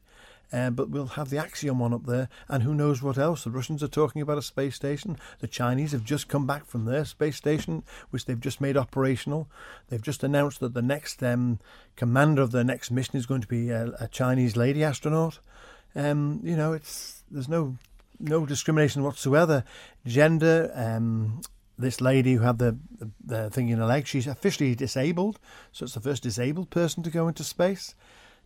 Uh, 0.53 0.71
but 0.71 0.89
we'll 0.91 1.07
have 1.09 1.31
the 1.31 1.39
Axiom 1.39 1.81
one 1.81 1.93
up 1.93 2.07
there, 2.07 2.29
and 2.49 2.63
who 2.63 2.73
knows 2.73 3.03
what 3.03 3.19
else. 3.19 3.43
The 3.43 3.51
Russians 3.51 3.83
are 3.83 3.89
talking 3.89 4.23
about 4.23 4.39
a 4.39 4.43
space 4.43 4.77
station. 4.77 5.19
The 5.41 5.49
Chinese 5.49 5.91
have 5.91 6.05
just 6.05 6.29
come 6.29 6.47
back 6.47 6.67
from 6.67 6.85
their 6.85 7.05
space 7.05 7.37
station, 7.37 7.83
which 8.11 8.27
they've 8.27 8.39
just 8.39 8.61
made 8.61 8.77
operational. 8.77 9.49
They've 9.89 10.01
just 10.01 10.23
announced 10.23 10.61
that 10.61 10.73
the 10.75 10.83
next 10.83 11.21
um, 11.23 11.59
commander 11.97 12.43
of 12.43 12.53
their 12.53 12.63
next 12.63 12.93
mission 12.93 13.17
is 13.17 13.27
going 13.27 13.41
to 13.41 13.49
be 13.49 13.71
a, 13.71 13.93
a 13.99 14.07
Chinese 14.07 14.57
lady 14.57 14.85
astronaut. 14.85 15.41
Um, 15.97 16.41
you 16.45 16.57
know, 16.57 16.73
it's 16.75 17.25
there's 17.29 17.49
no 17.49 17.77
no 18.21 18.47
discrimination 18.47 19.03
whatsoever. 19.03 19.65
Gender. 20.07 20.71
Um, 20.75 21.41
this 21.79 22.01
lady 22.01 22.33
who 22.35 22.41
had 22.41 22.59
the, 22.59 22.79
the, 22.99 23.11
the 23.25 23.51
thing 23.51 23.69
in 23.69 23.79
her 23.79 23.85
leg, 23.85 24.07
she's 24.07 24.27
officially 24.27 24.75
disabled, 24.75 25.39
so 25.73 25.85
it's 25.85 25.93
the 25.95 26.01
first 26.01 26.23
disabled 26.23 26.71
person 26.71 27.03
to 27.03 27.11
go 27.11 27.29
into 27.29 27.45
space. 27.45 27.95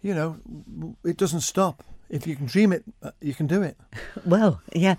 You 0.03 0.15
know, 0.15 0.95
it 1.05 1.17
doesn't 1.17 1.43
stop. 1.43 1.85
If 2.09 2.27
you 2.27 2.35
can 2.35 2.47
dream 2.47 2.73
it, 2.73 2.83
uh, 3.05 3.13
you 3.21 3.35
can 3.35 3.47
do 3.47 3.63
it. 3.63 3.77
Well, 4.27 4.61
yeah, 4.75 4.97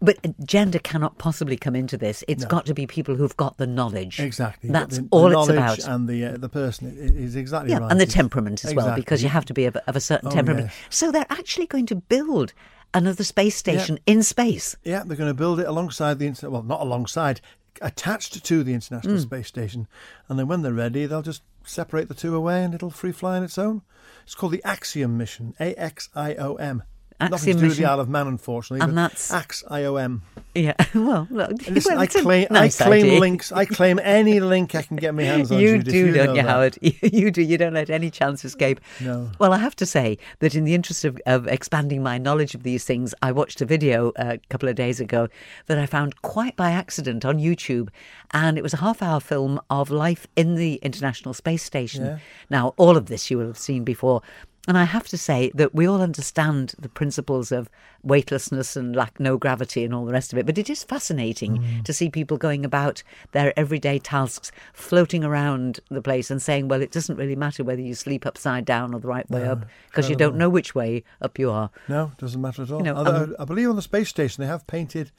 but 0.00 0.16
gender 0.46 0.78
cannot 0.78 1.18
possibly 1.18 1.56
come 1.56 1.76
into 1.76 1.96
this. 1.98 2.24
It's 2.26 2.44
got 2.46 2.64
to 2.66 2.74
be 2.74 2.86
people 2.86 3.14
who've 3.14 3.36
got 3.36 3.58
the 3.58 3.66
knowledge. 3.66 4.18
Exactly. 4.18 4.70
That's 4.70 4.98
the, 4.98 5.08
all 5.10 5.38
it's 5.38 5.50
about. 5.50 5.78
And 5.86 6.08
the 6.08 6.24
uh, 6.24 6.36
the 6.38 6.48
person 6.48 6.96
is 6.98 7.36
exactly 7.36 7.70
yeah, 7.70 7.78
right. 7.78 7.90
and 7.92 8.00
the 8.00 8.06
temperament 8.06 8.64
as 8.64 8.74
well, 8.74 8.96
because 8.96 9.22
you 9.22 9.28
have 9.28 9.44
to 9.44 9.54
be 9.54 9.66
of, 9.66 9.76
of 9.76 9.94
a 9.94 10.00
certain 10.00 10.28
Oh, 10.28 10.30
temperament. 10.30 10.68
yes. 10.68 10.76
So 10.88 11.12
they're 11.12 11.26
actually 11.28 11.66
going 11.66 11.86
to 11.86 11.94
build 11.96 12.54
another 12.94 13.24
space 13.24 13.56
station 13.56 13.98
in 14.06 14.22
space. 14.22 14.76
Yeah, 14.84 15.02
they're 15.04 15.16
going 15.16 15.30
to 15.30 15.34
build 15.34 15.60
it 15.60 15.66
alongside 15.66 16.18
the 16.18 16.26
inter- 16.26 16.48
well, 16.48 16.62
not 16.62 16.80
alongside, 16.80 17.40
attached 17.82 18.44
to 18.44 18.64
the. 18.64 18.74
International 18.74 19.16
mm. 19.16 19.22
Space 19.22 19.48
Station, 19.48 19.88
and 20.28 20.38
then 20.38 20.48
when 20.48 20.62
they're 20.62 20.72
ready, 20.72 21.06
they'll 21.06 21.22
just 21.22 21.42
separate 21.64 22.08
the 22.08 22.14
two 22.14 22.34
away, 22.34 22.62
and 22.62 22.74
it'll 22.74 22.90
free 22.90 23.12
fly 23.12 23.36
on 23.36 23.42
its 23.42 23.58
own. 23.58 23.82
It's 24.24 24.34
called 24.34 24.52
the 24.52 24.64
Axiom 24.64 25.16
mission, 25.16 25.54
A 25.60 25.74
X 25.74 26.08
I 26.14 26.34
O 26.34 26.54
M. 26.54 26.82
Nothing 27.20 27.54
to 27.54 27.60
do 27.60 27.68
with 27.68 27.76
the 27.78 27.84
Isle 27.86 28.00
of 28.00 28.08
Man, 28.08 28.26
unfortunately. 28.26 28.84
And 28.84 28.94
but 28.94 29.00
that's- 29.02 29.32
Ax 29.32 29.64
I 29.70 29.84
O 29.84 29.96
M. 29.96 30.22
Yeah, 30.54 30.74
well, 30.94 31.26
look, 31.30 31.50
Listen, 31.68 31.94
well, 31.94 32.02
I 32.02 32.06
claim, 32.06 32.46
nice 32.50 32.80
I 32.80 32.86
claim 32.86 33.06
idea. 33.06 33.20
links. 33.20 33.50
I 33.50 33.64
claim 33.64 33.98
any 34.02 34.38
link 34.40 34.74
I 34.74 34.82
can 34.82 34.96
get 34.96 35.12
my 35.14 35.22
hands 35.24 35.50
on. 35.50 35.58
You 35.58 35.78
Judith, 35.78 35.92
do, 35.92 36.12
don't 36.12 36.36
you, 36.36 36.42
that. 36.42 36.48
Howard? 36.48 36.78
You 36.82 37.30
do. 37.30 37.42
You 37.42 37.58
don't 37.58 37.72
let 37.74 37.90
any 37.90 38.10
chance 38.10 38.44
escape. 38.44 38.80
No. 39.00 39.30
Well, 39.40 39.52
I 39.52 39.58
have 39.58 39.74
to 39.76 39.86
say 39.86 40.18
that 40.40 40.54
in 40.54 40.64
the 40.64 40.74
interest 40.74 41.04
of, 41.04 41.20
of 41.26 41.46
expanding 41.48 42.02
my 42.02 42.18
knowledge 42.18 42.54
of 42.54 42.62
these 42.62 42.84
things, 42.84 43.14
I 43.22 43.32
watched 43.32 43.60
a 43.60 43.64
video 43.64 44.10
uh, 44.10 44.34
a 44.34 44.38
couple 44.48 44.68
of 44.68 44.76
days 44.76 45.00
ago 45.00 45.28
that 45.66 45.78
I 45.78 45.86
found 45.86 46.22
quite 46.22 46.54
by 46.56 46.70
accident 46.70 47.24
on 47.24 47.38
YouTube. 47.38 47.88
And 48.32 48.56
it 48.58 48.62
was 48.62 48.74
a 48.74 48.78
half 48.78 49.02
hour 49.02 49.20
film 49.20 49.60
of 49.70 49.90
life 49.90 50.26
in 50.36 50.54
the 50.56 50.74
International 50.82 51.34
Space 51.34 51.62
Station. 51.64 52.04
Yeah. 52.04 52.18
Now, 52.50 52.74
all 52.76 52.96
of 52.96 53.06
this 53.06 53.30
you 53.30 53.38
will 53.38 53.46
have 53.46 53.58
seen 53.58 53.82
before. 53.84 54.22
And 54.66 54.78
I 54.78 54.84
have 54.84 55.08
to 55.08 55.18
say 55.18 55.50
that 55.54 55.74
we 55.74 55.86
all 55.86 56.00
understand 56.00 56.74
the 56.78 56.88
principles 56.88 57.52
of 57.52 57.68
weightlessness 58.02 58.76
and 58.76 58.96
lack 58.96 59.20
no 59.20 59.36
gravity 59.36 59.84
and 59.84 59.94
all 59.94 60.06
the 60.06 60.12
rest 60.12 60.32
of 60.32 60.38
it. 60.38 60.46
But 60.46 60.56
it 60.56 60.70
is 60.70 60.82
fascinating 60.82 61.58
Mm. 61.58 61.84
to 61.84 61.92
see 61.92 62.08
people 62.08 62.36
going 62.38 62.64
about 62.64 63.02
their 63.32 63.52
everyday 63.58 63.98
tasks, 63.98 64.50
floating 64.72 65.22
around 65.22 65.80
the 65.90 66.00
place 66.00 66.30
and 66.30 66.40
saying, 66.40 66.68
well, 66.68 66.80
it 66.80 66.90
doesn't 66.90 67.16
really 67.16 67.36
matter 67.36 67.62
whether 67.62 67.82
you 67.82 67.94
sleep 67.94 68.24
upside 68.26 68.64
down 68.64 68.94
or 68.94 69.00
the 69.00 69.08
right 69.08 69.28
way 69.30 69.46
up 69.46 69.66
because 69.90 70.08
you 70.08 70.16
don't 70.16 70.36
know 70.36 70.48
which 70.48 70.74
way 70.74 71.04
up 71.20 71.38
you 71.38 71.50
are. 71.50 71.70
No, 71.88 72.12
it 72.14 72.18
doesn't 72.18 72.40
matter 72.40 72.62
at 72.62 72.70
all. 72.70 72.80
know, 72.80 72.94
Although 72.94 73.24
um, 73.24 73.36
I 73.38 73.44
believe 73.44 73.68
on 73.68 73.76
the 73.76 73.82
space 73.82 74.08
station 74.08 74.40
they 74.42 74.48
have 74.48 74.66
painted 74.66 75.10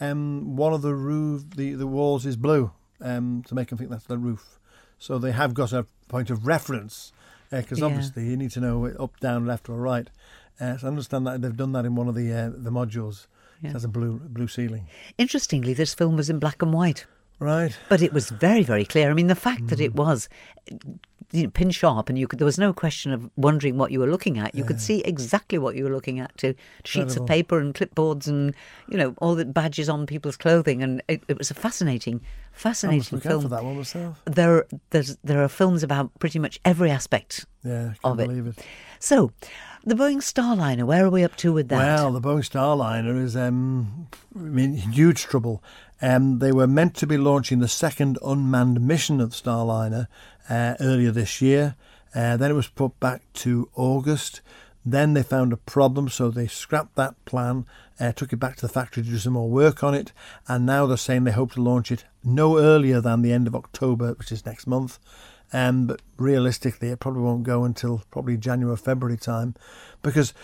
um, 0.00 0.56
one 0.56 0.72
of 0.72 0.82
the 0.82 0.94
roof, 0.94 1.44
the, 1.56 1.74
the 1.74 1.86
walls 1.86 2.24
is 2.26 2.36
blue 2.36 2.70
um, 3.00 3.42
to 3.48 3.54
make 3.54 3.68
them 3.68 3.78
think 3.78 3.90
that's 3.90 4.06
the 4.06 4.18
roof. 4.18 4.58
So 4.98 5.18
they 5.18 5.32
have 5.32 5.52
got 5.54 5.72
a 5.72 5.86
point 6.08 6.30
of 6.30 6.46
reference 6.46 7.12
because 7.62 7.78
Yeah. 7.80 7.86
obviously 7.86 8.26
you 8.28 8.36
need 8.36 8.50
to 8.52 8.60
know 8.60 8.86
up, 8.86 9.18
down, 9.20 9.46
left, 9.46 9.68
or 9.68 9.76
right. 9.80 10.08
Uh, 10.60 10.76
so 10.76 10.86
I 10.86 10.88
understand 10.90 11.26
that 11.26 11.42
they've 11.42 11.56
done 11.56 11.72
that 11.72 11.84
in 11.84 11.94
one 11.96 12.08
of 12.08 12.14
the 12.14 12.32
uh, 12.32 12.50
the 12.54 12.70
modules. 12.70 13.26
Yeah. 13.62 13.70
It 13.70 13.72
has 13.72 13.84
a 13.84 13.88
blue 13.88 14.20
blue 14.28 14.48
ceiling. 14.48 14.86
Interestingly, 15.18 15.74
this 15.74 15.94
film 15.94 16.16
was 16.16 16.28
in 16.30 16.38
black 16.38 16.62
and 16.62 16.72
white. 16.72 17.06
Right. 17.40 17.76
But 17.88 18.00
it 18.00 18.12
was 18.12 18.30
very, 18.30 18.62
very 18.62 18.84
clear. 18.84 19.10
I 19.10 19.14
mean, 19.14 19.26
the 19.26 19.34
fact 19.34 19.66
that 19.66 19.80
Mm. 19.80 19.84
it 19.86 19.94
was 19.96 20.28
you 21.34 21.42
know, 21.42 21.50
pin 21.50 21.70
sharp, 21.70 22.08
and 22.08 22.16
you 22.16 22.28
could, 22.28 22.38
there 22.38 22.44
was 22.46 22.58
no 22.58 22.72
question 22.72 23.12
of 23.12 23.28
wondering 23.36 23.76
what 23.76 23.90
you 23.90 23.98
were 23.98 24.06
looking 24.06 24.38
at. 24.38 24.54
You 24.54 24.62
could 24.64 24.80
see 24.80 25.00
exactly 25.00 25.58
what 25.58 25.74
you 25.74 25.82
were 25.82 25.90
looking 25.90 26.20
at 26.20 26.36
to 26.38 26.54
sheets 26.84 27.16
of 27.16 27.26
paper 27.26 27.58
and 27.58 27.74
clipboards 27.74 28.28
and 28.28 28.54
you 28.88 28.96
know 28.96 29.14
all 29.18 29.34
the 29.34 29.44
badges 29.44 29.88
on 29.88 30.06
people's 30.06 30.36
clothing, 30.36 30.82
and 30.82 31.02
it, 31.08 31.22
it 31.26 31.36
was 31.36 31.50
a 31.50 31.54
fascinating, 31.54 32.14
I 32.14 32.20
must 32.20 32.62
fascinating 32.62 33.16
look 33.16 33.22
for 33.24 33.28
film. 33.28 33.48
that 33.48 33.64
one 33.64 33.76
myself. 33.78 34.22
There, 34.26 34.64
there's, 34.90 35.16
there 35.24 35.42
are 35.42 35.48
films 35.48 35.82
about 35.82 36.16
pretty 36.20 36.38
much 36.38 36.60
every 36.64 36.90
aspect 36.90 37.46
Yeah, 37.64 37.94
of 38.04 38.20
it. 38.20 38.28
believe 38.28 38.46
it. 38.46 38.64
So, 39.00 39.32
the 39.84 39.96
Boeing 39.96 40.18
Starliner, 40.22 40.84
where 40.84 41.04
are 41.04 41.10
we 41.10 41.24
up 41.24 41.36
to 41.38 41.52
with 41.52 41.68
that? 41.68 41.76
Well, 41.78 42.12
the 42.12 42.20
Boeing 42.20 42.48
Starliner 42.48 43.20
is 43.22 43.36
um, 43.36 44.06
in 44.36 44.74
huge 44.76 45.24
trouble. 45.24 45.62
Um, 46.00 46.38
they 46.38 46.52
were 46.52 46.66
meant 46.66 46.94
to 46.96 47.06
be 47.06 47.16
launching 47.16 47.58
the 47.58 47.68
second 47.68 48.18
unmanned 48.24 48.80
mission 48.80 49.20
of 49.20 49.30
the 49.30 49.36
Starliner 49.36 50.06
uh, 50.48 50.74
earlier 50.80 51.10
this 51.10 51.40
year. 51.40 51.76
Uh, 52.14 52.36
then 52.36 52.50
it 52.50 52.54
was 52.54 52.68
put 52.68 52.98
back 53.00 53.22
to 53.34 53.68
August. 53.74 54.40
Then 54.86 55.14
they 55.14 55.22
found 55.22 55.52
a 55.52 55.56
problem, 55.56 56.08
so 56.08 56.30
they 56.30 56.46
scrapped 56.46 56.94
that 56.96 57.22
plan, 57.24 57.64
uh, 57.98 58.12
took 58.12 58.32
it 58.32 58.36
back 58.36 58.56
to 58.56 58.66
the 58.66 58.72
factory 58.72 59.02
to 59.02 59.08
do 59.08 59.18
some 59.18 59.32
more 59.32 59.48
work 59.48 59.82
on 59.82 59.94
it, 59.94 60.12
and 60.46 60.66
now 60.66 60.84
they're 60.84 60.98
saying 60.98 61.24
they 61.24 61.32
hope 61.32 61.52
to 61.52 61.62
launch 61.62 61.90
it 61.90 62.04
no 62.22 62.58
earlier 62.58 63.00
than 63.00 63.22
the 63.22 63.32
end 63.32 63.46
of 63.46 63.54
October, 63.54 64.12
which 64.12 64.30
is 64.30 64.44
next 64.44 64.66
month. 64.66 64.98
Um, 65.54 65.86
but 65.86 66.02
realistically, 66.18 66.90
it 66.90 67.00
probably 67.00 67.22
won't 67.22 67.44
go 67.44 67.64
until 67.64 68.02
probably 68.10 68.36
January 68.36 68.76
February 68.76 69.16
time, 69.16 69.54
because 70.02 70.34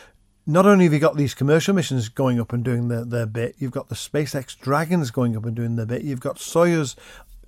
not 0.46 0.64
only 0.64 0.84
have 0.84 0.94
you 0.94 0.98
got 1.00 1.16
these 1.16 1.34
commercial 1.34 1.74
missions 1.74 2.08
going 2.08 2.40
up 2.40 2.52
and 2.54 2.64
doing 2.64 2.88
their, 2.88 3.04
their 3.04 3.26
bit, 3.26 3.56
you've 3.58 3.72
got 3.72 3.90
the 3.90 3.94
SpaceX 3.94 4.58
Dragons 4.58 5.10
going 5.10 5.36
up 5.36 5.44
and 5.44 5.54
doing 5.54 5.76
their 5.76 5.86
bit, 5.86 6.02
you've 6.02 6.20
got 6.20 6.36
Soyuz 6.36 6.96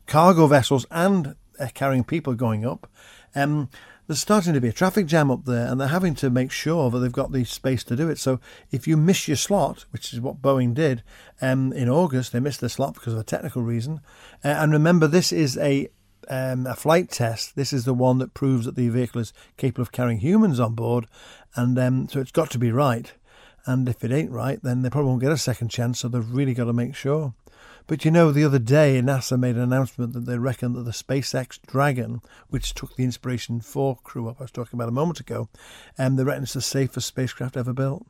cargo 0.07 0.47
vessels 0.47 0.85
and 0.91 1.37
carrying 1.75 2.05
people 2.05 2.35
going 2.35 2.65
up. 2.67 2.89
Um, 3.35 3.69
there's 4.07 4.21
starting 4.21 4.53
to 4.53 4.61
be 4.61 4.69
a 4.69 4.73
traffic 4.73 5.07
jam 5.07 5.31
up 5.31 5.45
there, 5.45 5.67
and 5.67 5.81
they're 5.81 5.89
having 5.89 6.15
to 6.17 6.29
make 6.29 6.51
sure 6.51 6.91
that 6.91 6.99
they've 6.99 7.13
got 7.13 7.33
the 7.33 7.45
space 7.45 7.85
to 7.85 7.97
do 7.97 8.09
it. 8.09 8.19
So 8.19 8.41
if 8.71 8.89
you 8.89 8.97
miss 8.97 9.29
your 9.29 9.37
slot, 9.37 9.85
which 9.91 10.13
is 10.13 10.21
what 10.21 10.43
Boeing 10.43 10.75
did 10.75 11.03
um, 11.41 11.73
in 11.73 11.89
August, 11.89 12.33
they 12.33 12.41
missed 12.41 12.61
the 12.61 12.69
slot 12.69 12.95
because 12.95 13.15
of 13.15 13.21
a 13.21 13.25
technical 13.25 13.63
reason. 13.63 14.01
Uh, 14.45 14.49
and 14.49 14.73
remember, 14.73 15.07
this 15.07 15.33
is 15.33 15.57
a 15.57 15.89
um, 16.29 16.67
a 16.67 16.75
flight 16.75 17.11
test. 17.11 17.57
This 17.57 17.73
is 17.73 17.85
the 17.85 17.95
one 17.95 18.19
that 18.19 18.35
proves 18.35 18.67
that 18.67 18.77
the 18.77 18.89
vehicle 18.89 19.21
is 19.21 19.33
capable 19.57 19.83
of 19.83 19.93
carrying 19.93 20.19
humans 20.19 20.61
on 20.61 20.75
board, 20.75 21.07
and 21.55 21.79
um, 21.79 22.09
so 22.09 22.21
it's 22.21 22.31
got 22.31 22.51
to 22.51 22.59
be 22.59 22.71
right. 22.73 23.13
And 23.65 23.89
if 23.89 24.03
it 24.03 24.11
ain't 24.11 24.31
right, 24.31 24.61
then 24.63 24.83
they 24.83 24.91
probably 24.91 25.11
won't 25.11 25.21
get 25.21 25.33
a 25.33 25.39
second 25.39 25.69
chance. 25.69 26.01
So 26.01 26.09
they've 26.09 26.31
really 26.31 26.55
got 26.55 26.65
to 26.65 26.73
make 26.73 26.97
sure. 26.97 27.35
But 27.87 28.05
you 28.05 28.11
know, 28.11 28.31
the 28.31 28.45
other 28.45 28.59
day 28.59 29.01
NASA 29.03 29.39
made 29.39 29.57
an 29.57 29.63
announcement 29.63 30.13
that 30.13 30.27
they 30.27 30.39
reckon 30.39 30.73
that 30.75 30.85
the 30.85 30.93
SpaceX 30.93 31.61
Dragon, 31.67 32.23
which 32.49 32.75
took 32.75 32.95
the 32.97 33.05
Inspiration 33.05 33.61
4 33.61 33.99
Crew 34.05 34.29
Up, 34.29 34.37
I 34.41 34.45
was 34.45 34.51
talking 34.51 34.79
about 34.79 34.89
a 34.89 34.93
moment 34.93 35.21
ago, 35.21 35.49
and 35.99 36.19
they 36.19 36.25
reckon 36.25 36.45
it's 36.45 36.53
the 36.53 36.61
safest 36.61 37.09
spacecraft 37.09 37.57
ever 37.57 37.73
built. 37.73 38.07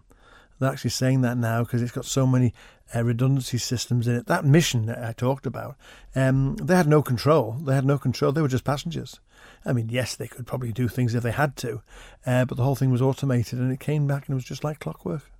They're 0.59 0.71
actually 0.71 0.91
saying 0.91 1.23
that 1.23 1.37
now 1.37 1.65
because 1.65 1.83
it's 1.83 1.91
got 1.91 2.05
so 2.05 2.27
many 2.27 2.55
uh, 2.95 3.03
redundancy 3.03 3.59
systems 3.59 4.07
in 4.07 4.15
it. 4.15 4.27
That 4.27 4.45
mission 4.45 4.87
that 4.87 5.03
I 5.03 5.13
talked 5.13 5.47
about, 5.47 5.77
um, 6.15 6.57
they 6.57 6.77
had 6.77 6.87
no 6.87 7.03
control. 7.03 7.53
They 7.53 7.75
had 7.75 7.85
no 7.85 7.99
control. 7.99 8.31
They 8.31 8.43
were 8.43 8.49
just 8.49 8.65
passengers. 8.65 9.19
I 9.65 9.73
mean, 9.73 9.89
yes, 9.89 10.15
they 10.15 10.29
could 10.29 10.47
probably 10.47 10.73
do 10.73 10.87
things 10.87 11.15
if 11.15 11.23
they 11.23 11.33
had 11.33 11.57
to, 11.57 11.83
uh, 12.27 12.45
but 12.45 12.57
the 12.57 12.63
whole 12.63 12.77
thing 12.77 12.91
was 12.91 13.03
automated 13.03 13.59
and 13.59 13.73
it 13.73 13.81
came 13.81 14.07
back 14.07 14.27
and 14.27 14.35
it 14.35 14.37
was 14.37 14.45
just 14.45 14.65
like 14.65 14.79
clockwork. 14.81 15.31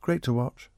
Great 0.00 0.22
to 0.22 0.32
watch. 0.32 0.68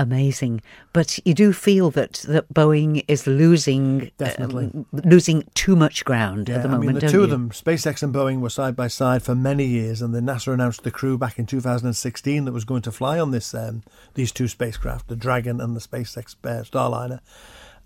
Amazing, 0.00 0.62
but 0.94 1.18
you 1.26 1.34
do 1.34 1.52
feel 1.52 1.90
that 1.90 2.24
that 2.26 2.48
Boeing 2.54 3.04
is 3.06 3.26
losing 3.26 4.10
Definitely. 4.16 4.70
um, 4.74 4.86
losing 4.92 5.44
too 5.52 5.76
much 5.76 6.06
ground 6.06 6.48
at 6.48 6.62
the 6.62 6.68
I 6.70 6.72
moment. 6.72 6.86
mean, 6.86 6.94
the 6.94 7.08
two 7.08 7.18
you? 7.18 7.24
of 7.24 7.28
them, 7.28 7.50
SpaceX 7.50 8.02
and 8.02 8.14
Boeing, 8.14 8.40
were 8.40 8.48
side 8.48 8.74
by 8.74 8.88
side 8.88 9.22
for 9.22 9.34
many 9.34 9.66
years, 9.66 10.00
and 10.00 10.14
then 10.14 10.24
NASA 10.24 10.54
announced 10.54 10.84
the 10.84 10.90
crew 10.90 11.18
back 11.18 11.38
in 11.38 11.44
2016 11.44 12.46
that 12.46 12.52
was 12.52 12.64
going 12.64 12.80
to 12.80 12.90
fly 12.90 13.20
on 13.20 13.30
this 13.30 13.52
um, 13.52 13.82
these 14.14 14.32
two 14.32 14.48
spacecraft, 14.48 15.08
the 15.08 15.16
Dragon 15.16 15.60
and 15.60 15.76
the 15.76 15.80
SpaceX 15.80 16.34
uh, 16.44 16.62
Starliner. 16.62 17.20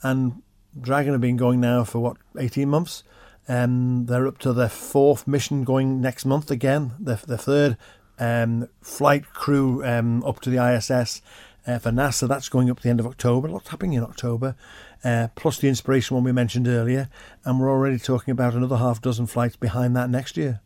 And 0.04 0.40
Dragon 0.80 1.14
have 1.14 1.20
been 1.20 1.36
going 1.36 1.60
now 1.60 1.82
for 1.82 1.98
what 1.98 2.16
18 2.38 2.68
months. 2.68 3.02
Um, 3.48 4.06
they're 4.06 4.28
up 4.28 4.38
to 4.38 4.52
their 4.52 4.68
fourth 4.68 5.26
mission 5.26 5.64
going 5.64 6.00
next 6.00 6.24
month 6.24 6.48
again. 6.48 6.92
The 7.00 7.20
the 7.26 7.38
third 7.38 7.76
um, 8.20 8.68
flight 8.80 9.24
crew 9.32 9.84
um, 9.84 10.22
up 10.24 10.40
to 10.42 10.50
the 10.50 10.64
ISS. 10.64 11.20
Uh, 11.66 11.78
for 11.78 11.90
NASA, 11.90 12.28
that's 12.28 12.50
going 12.50 12.68
up 12.68 12.76
to 12.78 12.82
the 12.82 12.90
end 12.90 13.00
of 13.00 13.06
October. 13.06 13.48
Lots 13.48 13.68
happening 13.68 13.94
in 13.94 14.02
October, 14.02 14.54
uh, 15.02 15.28
plus 15.34 15.58
the 15.58 15.68
inspiration 15.68 16.14
one 16.14 16.24
we 16.24 16.32
mentioned 16.32 16.68
earlier, 16.68 17.08
and 17.44 17.58
we're 17.58 17.70
already 17.70 17.98
talking 17.98 18.32
about 18.32 18.52
another 18.52 18.76
half 18.76 19.00
dozen 19.00 19.26
flights 19.26 19.56
behind 19.56 19.96
that 19.96 20.10
next 20.10 20.36
year. 20.36 20.60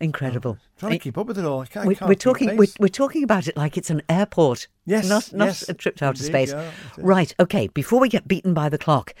Incredible. 0.00 0.56
Trying 0.78 0.92
to 0.92 0.98
keep 0.98 1.18
up 1.18 1.26
with 1.26 1.38
it 1.38 1.44
all. 1.44 1.60
I 1.60 1.66
can't, 1.66 1.86
we, 1.86 1.96
we're 2.00 2.14
talking. 2.14 2.56
We're, 2.56 2.68
we're 2.78 2.88
talking 2.88 3.22
about 3.22 3.48
it 3.48 3.56
like 3.56 3.76
it's 3.76 3.90
an 3.90 4.00
airport. 4.08 4.66
Yes, 4.86 5.06
not 5.06 5.30
not 5.34 5.46
yes, 5.46 5.68
a 5.68 5.74
trip 5.74 5.96
to 5.96 6.06
outer 6.06 6.24
indeed, 6.24 6.26
space. 6.26 6.52
yeah, 6.52 6.72
right. 6.96 7.34
Okay. 7.38 7.68
Before 7.68 8.00
we 8.00 8.08
get 8.08 8.26
beaten 8.26 8.54
by 8.54 8.70
the 8.70 8.78
clock, 8.78 9.14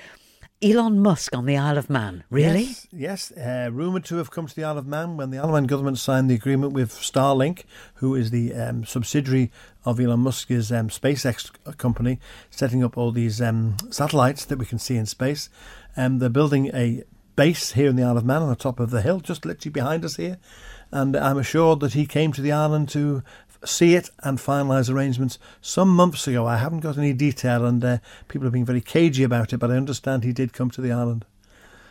Elon 0.62 1.00
Musk 1.00 1.34
on 1.34 1.46
the 1.46 1.56
Isle 1.56 1.78
of 1.78 1.88
Man. 1.88 2.22
Really? 2.28 2.64
Yes, 2.64 2.86
yes. 2.92 3.32
Uh, 3.32 3.70
rumoured 3.72 4.04
to 4.04 4.16
have 4.16 4.30
come 4.30 4.46
to 4.46 4.54
the 4.54 4.62
Isle 4.62 4.76
of 4.76 4.86
Man 4.86 5.16
when 5.16 5.30
the 5.30 5.38
Isle 5.38 5.46
of 5.46 5.52
Man 5.52 5.64
government 5.64 5.96
signed 5.96 6.28
the 6.28 6.34
agreement 6.34 6.74
with 6.74 6.92
Starlink, 6.92 7.64
who 7.94 8.14
is 8.14 8.30
the 8.30 8.52
um, 8.52 8.84
subsidiary 8.84 9.50
of 9.86 9.98
Elon 9.98 10.20
Musk's 10.20 10.70
um, 10.70 10.90
SpaceX 10.90 11.50
company, 11.78 12.18
setting 12.50 12.84
up 12.84 12.98
all 12.98 13.10
these 13.10 13.40
um, 13.40 13.78
satellites 13.90 14.44
that 14.44 14.58
we 14.58 14.66
can 14.66 14.78
see 14.78 14.96
in 14.96 15.06
space. 15.06 15.48
Um, 15.96 16.18
they're 16.18 16.28
building 16.28 16.66
a 16.74 17.04
base 17.36 17.72
here 17.72 17.88
in 17.88 17.96
the 17.96 18.02
Isle 18.02 18.18
of 18.18 18.26
Man 18.26 18.42
on 18.42 18.50
the 18.50 18.54
top 18.54 18.80
of 18.80 18.90
the 18.90 19.00
hill, 19.00 19.20
just 19.20 19.46
literally 19.46 19.72
behind 19.72 20.04
us 20.04 20.16
here. 20.16 20.36
And 20.92 21.16
I'm 21.16 21.38
assured 21.38 21.80
that 21.80 21.94
he 21.94 22.04
came 22.04 22.34
to 22.34 22.42
the 22.42 22.52
island 22.52 22.90
to 22.90 23.22
see 23.64 23.94
it 23.94 24.10
and 24.20 24.38
finalise 24.38 24.92
arrangements 24.92 25.38
some 25.60 25.88
months 25.94 26.26
ago. 26.26 26.46
I 26.46 26.56
haven't 26.56 26.80
got 26.80 26.98
any 26.98 27.12
detail, 27.12 27.64
and 27.66 27.84
uh, 27.84 27.98
people 28.28 28.46
have 28.46 28.52
been 28.52 28.64
very 28.64 28.80
cagey 28.80 29.22
about 29.22 29.52
it, 29.52 29.58
but 29.58 29.70
I 29.70 29.76
understand 29.76 30.24
he 30.24 30.32
did 30.32 30.52
come 30.52 30.70
to 30.70 30.80
the 30.80 30.92
island. 30.92 31.24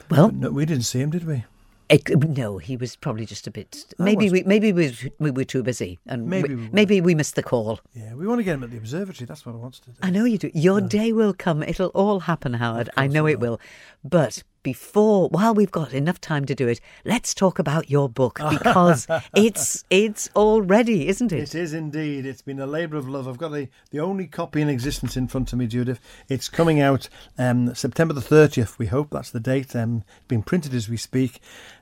Well, 0.09 0.31
No, 0.31 0.49
we 0.51 0.65
didn't 0.65 0.85
see 0.85 0.99
him, 1.01 1.11
did 1.11 1.25
we? 1.27 1.45
it, 1.89 2.07
no, 2.23 2.59
he 2.59 2.77
was 2.77 2.95
probably 2.95 3.25
just 3.25 3.47
a 3.47 3.51
bit. 3.51 3.85
Maybe 3.97 4.25
was- 4.25 4.31
we 4.33 4.43
maybe 4.43 4.71
we, 4.71 4.95
we 5.19 5.31
were 5.31 5.43
too 5.43 5.63
busy, 5.63 5.97
and 6.05 6.27
Maybe 6.27 6.49
we, 6.49 6.55
we 6.55 6.69
maybe 6.71 7.01
we 7.01 7.15
missed 7.15 7.35
the 7.35 7.43
call. 7.43 7.79
Yeah, 7.95 8.13
we 8.13 8.27
want 8.27 8.39
to 8.39 8.43
get 8.43 8.53
him 8.55 8.63
at 8.63 8.69
the 8.71 8.77
observatory. 8.77 9.25
That's 9.25 9.43
what 9.45 9.53
I 9.55 9.57
want 9.57 9.73
to 9.75 9.81
do. 9.85 9.91
I 10.03 10.09
know 10.11 10.23
you 10.25 10.37
do. 10.37 10.51
Your 10.53 10.81
day 10.81 11.11
will 11.13 11.33
come. 11.33 11.63
It'll 11.63 11.89
all 11.89 12.19
happen, 12.21 12.53
Howard. 12.55 12.89
I 12.95 13.07
know 13.07 13.25
it 13.27 13.39
will. 13.39 13.59
But 14.03 14.43
before, 14.63 15.29
while 15.29 15.53
we've 15.53 15.71
got 15.71 15.93
enough 15.93 16.19
time 16.19 16.45
to 16.45 16.55
do 16.55 16.67
it, 16.67 16.79
let's 17.05 17.33
talk 17.33 17.59
about 17.59 17.89
your 17.89 18.09
book 18.09 18.39
because 18.49 19.07
it's 19.35 19.83
it's 19.89 20.29
all 20.33 20.61
ready, 20.61 21.07
isn't 21.07 21.31
it? 21.31 21.39
It 21.39 21.55
is 21.55 21.73
indeed. 21.73 22.25
It's 22.25 22.41
been 22.41 22.59
a 22.59 22.67
labour 22.67 22.97
of 22.97 23.07
love. 23.07 23.27
I've 23.27 23.37
got 23.37 23.53
a, 23.53 23.69
the 23.91 23.99
only 23.99 24.27
copy 24.27 24.61
in 24.61 24.69
existence 24.69 25.15
in 25.17 25.27
front 25.27 25.53
of 25.53 25.59
me, 25.59 25.67
Judith. 25.67 25.99
It's 26.27 26.49
coming 26.49 26.79
out 26.79 27.09
um, 27.37 27.73
September 27.75 28.13
the 28.13 28.21
30th, 28.21 28.77
we 28.77 28.87
hope. 28.87 29.09
That's 29.11 29.31
the 29.31 29.39
date. 29.39 29.75
Um, 29.75 30.03
it's 30.17 30.27
been 30.27 30.43
printed 30.43 30.73
as 30.73 30.89
we 30.89 30.97
speak. 30.97 31.39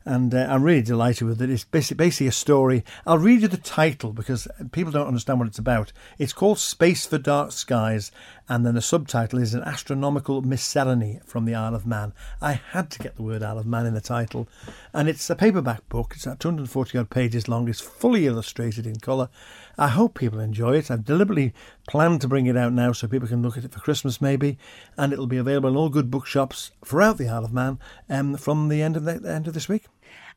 And 0.07 0.33
uh, 0.33 0.47
I'm 0.49 0.63
really 0.63 0.81
delighted 0.81 1.27
with 1.27 1.41
it. 1.41 1.49
It's 1.49 1.65
basi- 1.65 1.97
basically 1.97 2.27
a 2.27 2.31
story. 2.31 2.85
I'll 3.05 3.17
read 3.17 3.41
you 3.41 3.49
the 3.49 3.57
title 3.57 4.13
because 4.13 4.47
people 4.71 4.93
don't 4.93 5.05
understand 5.05 5.37
what 5.37 5.49
it's 5.49 5.59
about. 5.59 5.91
It's 6.17 6.31
called 6.31 6.59
Space 6.59 7.05
for 7.05 7.17
Dark 7.17 7.51
Skies. 7.51 8.09
And 8.47 8.65
then 8.65 8.75
the 8.75 8.81
subtitle 8.81 9.37
is 9.39 9.53
An 9.53 9.63
Astronomical 9.63 10.41
Miscellany 10.41 11.19
from 11.25 11.43
the 11.43 11.55
Isle 11.55 11.75
of 11.75 11.85
Man. 11.85 12.13
I 12.41 12.53
had 12.53 12.89
to 12.91 12.99
get 12.99 13.17
the 13.17 13.23
word 13.23 13.43
Isle 13.43 13.59
of 13.59 13.65
Man 13.65 13.85
in 13.85 13.93
the 13.93 13.99
title. 13.99 14.47
And 14.93 15.09
it's 15.09 15.29
a 15.29 15.35
paperback 15.35 15.89
book. 15.89 16.13
It's 16.15 16.25
at 16.25 16.39
240 16.39 16.97
odd 16.97 17.09
pages 17.09 17.49
long. 17.49 17.67
It's 17.67 17.81
fully 17.81 18.27
illustrated 18.27 18.87
in 18.87 19.01
colour. 19.01 19.27
I 19.77 19.89
hope 19.89 20.17
people 20.17 20.39
enjoy 20.39 20.77
it. 20.77 20.89
I've 20.89 21.03
deliberately 21.03 21.53
planned 21.89 22.21
to 22.21 22.29
bring 22.29 22.45
it 22.45 22.55
out 22.55 22.71
now 22.71 22.93
so 22.93 23.09
people 23.09 23.27
can 23.27 23.41
look 23.41 23.57
at 23.57 23.65
it 23.65 23.73
for 23.73 23.81
Christmas 23.81 24.21
maybe. 24.21 24.57
And 24.97 25.11
it'll 25.11 25.27
be 25.27 25.35
available 25.35 25.69
in 25.69 25.75
all 25.75 25.89
good 25.89 26.09
bookshops 26.09 26.71
throughout 26.85 27.17
the 27.17 27.27
Isle 27.27 27.43
of 27.43 27.51
Man 27.51 27.77
um, 28.09 28.37
from 28.37 28.69
the 28.69 28.81
end 28.81 28.95
of 28.95 29.03
the, 29.03 29.19
the 29.19 29.33
end 29.33 29.47
of 29.47 29.53
this 29.53 29.67
week. 29.67 29.87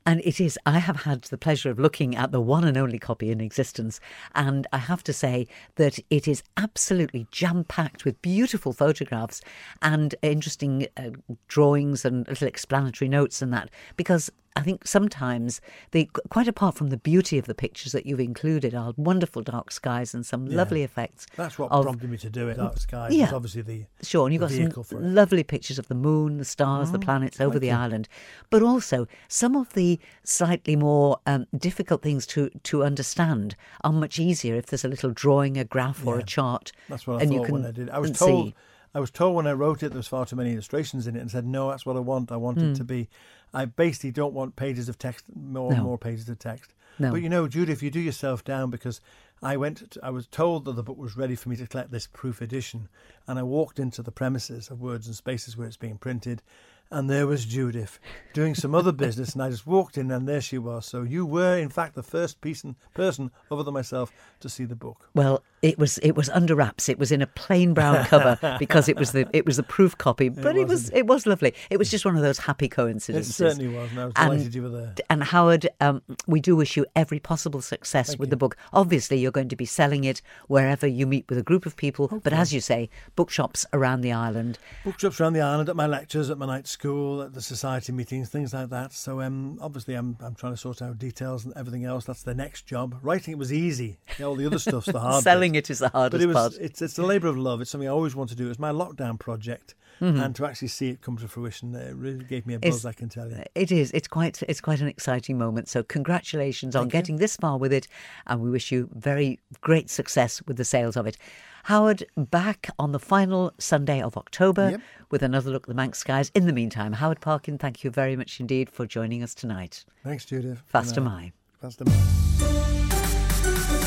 And 0.07 0.21
it 0.25 0.41
is, 0.41 0.59
I 0.65 0.79
have 0.79 1.03
had 1.03 1.23
the 1.23 1.39
pleasure 1.39 1.71
of 1.71 1.79
looking 1.79 2.17
at 2.17 2.33
the 2.33 2.41
one 2.41 2.65
and 2.65 2.77
only 2.77 2.99
copy 2.99 3.31
in 3.31 3.41
existence. 3.41 4.01
And 4.35 4.67
I 4.73 4.79
have 4.79 5.03
to 5.05 5.13
say 5.13 5.47
that 5.77 5.99
it 6.09 6.27
is 6.27 6.43
absolutely 6.57 7.27
jam 7.31 7.65
packed 7.65 8.05
with 8.05 8.21
beautiful 8.23 8.73
photographs 8.73 9.43
and 9.83 10.15
interesting 10.23 10.87
uh, 10.97 11.11
drawings 11.49 12.05
and 12.05 12.27
little 12.27 12.49
explanatory 12.49 13.09
notes 13.09 13.43
and 13.43 13.53
that. 13.53 13.71
Because 13.97 14.31
I 14.57 14.63
think 14.63 14.87
sometimes 14.87 15.61
they, 15.93 16.07
quite 16.29 16.49
apart 16.49 16.75
from 16.75 16.89
the 16.89 16.97
beauty 16.97 17.39
of 17.39 17.47
the 17.47 17.55
pictures 17.55 17.93
that 17.93 18.05
you've 18.05 18.21
included, 18.21 18.75
are 18.75 18.93
wonderful 18.97 19.43
dark 19.43 19.71
skies 19.71 20.13
and 20.13 20.27
some 20.27 20.47
lovely 20.47 20.83
effects. 20.83 21.27
That's 21.37 21.57
what 21.59 21.71
of, 21.71 21.85
prompted 21.85 22.11
me 22.11 22.19
to 22.19 22.31
do 22.31 22.49
it. 22.49 22.57
Dark 22.57 22.79
Skies 22.79 23.15
Yeah. 23.15 23.31
obviously 23.33 23.63
the, 23.63 23.87
Sure, 24.03 24.27
and 24.27 24.35
you've 24.35 24.41
got 24.41 24.51
some 24.51 25.15
lovely 25.15 25.45
pictures 25.45 25.79
of 25.79 25.87
the 25.87 25.95
moon, 25.95 26.39
the 26.39 26.45
stars, 26.45 26.91
the 26.91 26.99
planets 26.99 27.41
over 27.41 27.59
the 27.59 27.71
island, 27.71 28.09
but 28.51 28.63
also 28.63 29.07
some 29.29 29.55
of 29.55 29.73
the 29.75 30.01
slightly 30.25 30.75
more 30.75 31.19
um, 31.27 31.47
difficult 31.57 32.03
things 32.03 32.27
to, 32.27 32.51
to 32.65 32.83
understand 32.83 33.55
are 33.85 33.93
much 33.93 34.19
easier 34.19 34.57
if 34.57 34.67
there's 34.67 34.85
a 34.85 34.89
little 34.89 35.11
drawing, 35.11 35.59
a 35.59 35.65
graph, 35.65 36.05
or 36.05 36.19
a 36.19 36.25
chart. 36.25 36.73
That's 36.89 37.07
what 37.07 37.19
I 37.19 37.23
and 37.23 37.31
thought 37.31 37.37
you 37.37 37.45
can 37.45 37.55
when 37.55 37.67
I 37.67 37.71
did. 37.71 37.91
I 37.91 37.99
was 38.01 38.13
told. 38.13 38.49
see. 38.49 38.55
I 38.95 39.01
was 39.01 39.11
told 39.11 39.37
when 39.37 39.47
I 39.47 39.53
wrote 39.53 39.83
it 39.83 39.91
there 39.91 39.99
was 39.99 40.09
far 40.09 40.27
too 40.27 40.37
many 40.37 40.53
illustrations 40.53 41.07
in 41.07 41.17
it, 41.17 41.21
and 41.21 41.31
said 41.31 41.47
no, 41.47 41.71
that's 41.71 41.87
what 41.87 41.97
I 41.97 42.01
want. 42.01 42.33
I 42.33 42.37
want 42.37 42.59
Hmm. 42.59 42.71
it 42.73 42.77
to 42.77 42.85
be. 42.85 43.09
I 43.55 43.65
basically 43.65 44.11
don't 44.13 44.35
want 44.35 44.57
pages 44.57 44.89
of 44.89 44.99
text, 44.99 45.25
more 45.35 45.71
No. 45.71 45.77
and 45.77 45.85
more 45.85 45.99
pages 45.99 46.29
of 46.29 46.39
text. 46.39 46.73
No. 46.99 47.11
But 47.13 47.23
you 47.23 47.29
know, 47.29 47.47
Judy, 47.49 47.73
if 47.73 47.83
you 47.83 47.91
do 47.91 48.01
yourself 48.01 48.45
down, 48.45 48.71
because 48.71 49.01
I 49.43 49.57
went, 49.57 49.91
to, 49.93 50.01
I 50.05 50.11
was 50.11 50.27
told 50.27 50.65
that 50.67 50.77
the 50.77 50.83
book 50.83 50.99
was 50.99 51.17
ready 51.17 51.35
for 51.35 51.49
me 51.49 51.57
to 51.57 51.67
collect 51.67 51.91
this 51.91 52.07
proof 52.07 52.41
edition, 52.43 52.89
and 53.27 53.39
I 53.39 53.43
walked 53.43 53.79
into 53.79 54.03
the 54.03 54.13
premises 54.13 54.71
of 54.71 54.81
Words 54.81 55.07
and 55.07 55.17
Spaces 55.17 55.57
where 55.57 55.67
it's 55.67 55.77
being 55.79 55.97
printed, 55.99 56.43
and 56.91 57.09
there 57.09 57.27
was 57.27 57.47
Judith 57.47 57.99
doing 58.35 58.55
some 58.55 58.75
other 58.75 58.93
business, 58.93 59.33
and 59.33 59.43
I 59.43 59.49
just 59.51 59.67
walked 59.67 59.97
in, 59.97 60.11
and 60.11 60.29
there 60.29 60.41
she 60.41 60.59
was. 60.59 60.85
So 60.85 61.03
you 61.03 61.25
were, 61.25 61.57
in 61.57 61.71
fact, 61.71 61.95
the 61.95 62.03
first 62.03 62.41
person, 62.41 62.77
person 62.95 63.31
other 63.51 63.63
than 63.63 63.73
myself 63.75 64.13
to 64.41 64.49
see 64.49 64.65
the 64.65 64.75
book. 64.77 65.09
Well, 65.15 65.43
it 65.63 65.79
was 65.79 65.99
it 65.99 66.13
was 66.13 66.29
under 66.31 66.55
wraps. 66.55 66.89
It 66.89 66.99
was 66.99 67.13
in 67.13 67.21
a 67.21 67.27
plain 67.27 67.75
brown 67.75 68.05
cover 68.07 68.39
because 68.59 68.89
it 68.89 68.97
was 68.97 69.13
the 69.13 69.29
it 69.33 69.45
was 69.45 69.57
the 69.59 69.63
proof 69.63 69.97
copy. 69.99 70.29
But 70.31 70.57
it, 70.57 70.67
was 70.67 70.85
was 70.85 70.91
it 70.91 71.07
was 71.07 71.27
lovely. 71.27 71.55
It 71.69 71.79
was 71.79 71.91
just 71.91 72.05
one 72.05 72.17
of 72.17 72.23
those 72.23 72.39
happy 72.39 72.67
It 72.67 72.71
coincidences. 72.71 73.37
certainly 73.37 73.69
was, 73.69 73.91
and 73.91 74.01
I 74.01 74.05
was 74.07 74.45
And- 74.45 74.55
you 74.55 74.63
were 74.63 74.69
there. 74.71 74.95
And 75.11 75.23
Howard, 75.23 75.69
um, 75.81 76.03
we 76.27 76.41
do 76.41 76.57
wish 76.57 76.77
you 76.77 76.87
every 76.97 77.19
possible 77.19 77.61
success 77.61 78.17
with 78.19 78.31
the 78.31 78.37
book. 78.37 78.57
Obviously, 78.73 79.19
you're 79.19 79.33
going 79.33 79.49
to 79.49 79.57
be 79.57 79.67
selling 79.67 80.05
it 80.05 80.23
wherever 80.49 80.87
you 80.87 81.07
meet 81.07 81.27
with 81.29 81.39
a 81.39 81.43
group 81.43 81.67
of 81.67 81.77
people. 81.77 82.09
But 82.23 82.33
as 82.33 82.53
you 82.55 82.61
say, 82.61 82.89
bookshops 83.17 83.67
around 83.73 84.01
the 84.01 84.13
island. 84.13 84.59
bookshops 84.85 85.21
around 85.21 85.35
the 85.35 85.41
island, 85.41 85.69
at 85.69 85.77
my 85.77 85.87
lectures, 85.87 86.31
at 86.31 86.39
my 86.39 86.47
night 86.47 86.67
school, 86.67 87.23
at 87.23 87.35
the 87.35 87.43
society 87.43 87.93
meetings, 87.93 88.29
things 88.31 88.55
like 88.55 88.71
that. 88.71 88.93
So 88.93 89.21
um, 89.21 89.59
obviously, 89.61 89.95
I'm 89.95 90.17
I'm 90.21 90.35
trying 90.35 90.53
to 90.55 90.57
sort 90.59 90.81
out 90.83 90.99
details 90.99 91.45
and 91.45 91.53
everything 91.57 91.85
else. 91.85 92.05
That's 92.05 92.23
the 92.23 92.35
next 92.35 92.67
job. 92.67 92.97
Writing 93.03 93.33
it 93.33 93.39
was 93.39 93.53
easy. 93.53 93.99
Yeah, 94.19 94.27
all 94.27 94.37
the 94.37 94.47
other 94.47 94.59
stuff's 94.59 94.87
the 94.87 94.99
hard. 95.01 95.23
Selling 95.31 95.50
bit. 95.53 95.65
it 95.69 95.71
is 95.71 95.79
the 95.79 95.89
hardest 95.89 96.13
But 96.13 96.23
it 96.23 96.27
was 96.27 96.35
part. 96.37 96.55
it's 96.61 96.83
it's 96.83 96.99
a 96.99 97.03
labour 97.03 97.29
of 97.29 97.37
love. 97.39 97.61
It's 97.61 97.71
something 97.71 97.89
I 97.89 97.93
always 97.93 98.15
want 98.15 98.31
to 98.31 98.37
do. 98.37 98.49
It's 98.51 98.59
my 98.59 98.71
lockdown 98.71 99.19
project, 99.19 99.75
mm-hmm. 100.01 100.21
and 100.21 100.35
to 100.37 100.47
actually 100.47 100.69
see 100.69 100.91
it 100.91 101.01
come 101.03 101.17
to 101.19 101.29
fruition, 101.29 101.75
it 101.75 101.95
really 101.97 102.25
gave 102.25 102.47
me 102.47 102.55
a 102.55 102.59
buzz. 102.59 102.69
It's- 102.69 102.85
I 102.85 102.93
can 102.93 103.09
tell 103.09 103.29
you. 103.29 103.37
Uh, 103.37 103.45
it 103.55 103.71
is. 103.73 103.91
It's 103.93 104.09
quite. 104.09 104.43
It's 104.49 104.61
quite 104.61 104.81
an 104.81 104.89
exciting 104.89 105.39
moment. 105.39 105.69
So 105.69 105.83
congratulations 105.83 106.75
on 106.77 106.87
you. 106.87 106.91
getting 106.91 107.17
this 107.17 107.37
far 107.37 107.59
with 107.59 107.73
it, 107.73 107.87
and 108.27 108.41
we 108.41 108.51
wish 108.51 108.71
you 108.73 108.89
very 108.95 109.39
great 109.61 109.91
success 109.91 110.43
with 110.47 110.57
the 110.57 110.65
sales 110.65 110.97
of 110.97 111.07
it. 111.07 111.17
Howard, 111.65 112.05
back 112.17 112.71
on 112.79 112.93
the 112.93 112.99
final 112.99 113.53
Sunday 113.59 114.01
of 114.01 114.17
October 114.17 114.71
Yep. 114.71 114.81
with 115.11 115.23
another 115.23 115.51
look 115.51 115.65
at 115.65 115.69
the 115.69 115.75
Manx 115.75 115.99
skies. 115.99 116.31
In 116.35 116.47
the 116.47 116.55
meantime, 116.55 116.95
Howard 116.95 117.21
Parkin, 117.21 117.59
thank 117.59 117.85
you 117.85 117.91
very 117.91 118.17
much 118.17 118.41
indeed 118.41 118.71
for 118.71 118.87
joining 118.87 119.23
us 119.23 119.35
tonight. 119.35 119.85
Thanks, 120.03 120.25
Judith. 120.25 120.63
Faster 120.67 121.03
Good 121.03 121.09
uh, 121.09 121.11
my. 121.11 121.33
Fastyr 121.63 121.87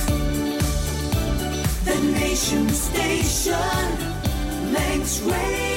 mie. 0.08 0.12
The 2.34 2.39
Nation 2.39 2.69
Station, 2.69 3.54
Manx 4.74 5.22
Radio. 5.22 5.73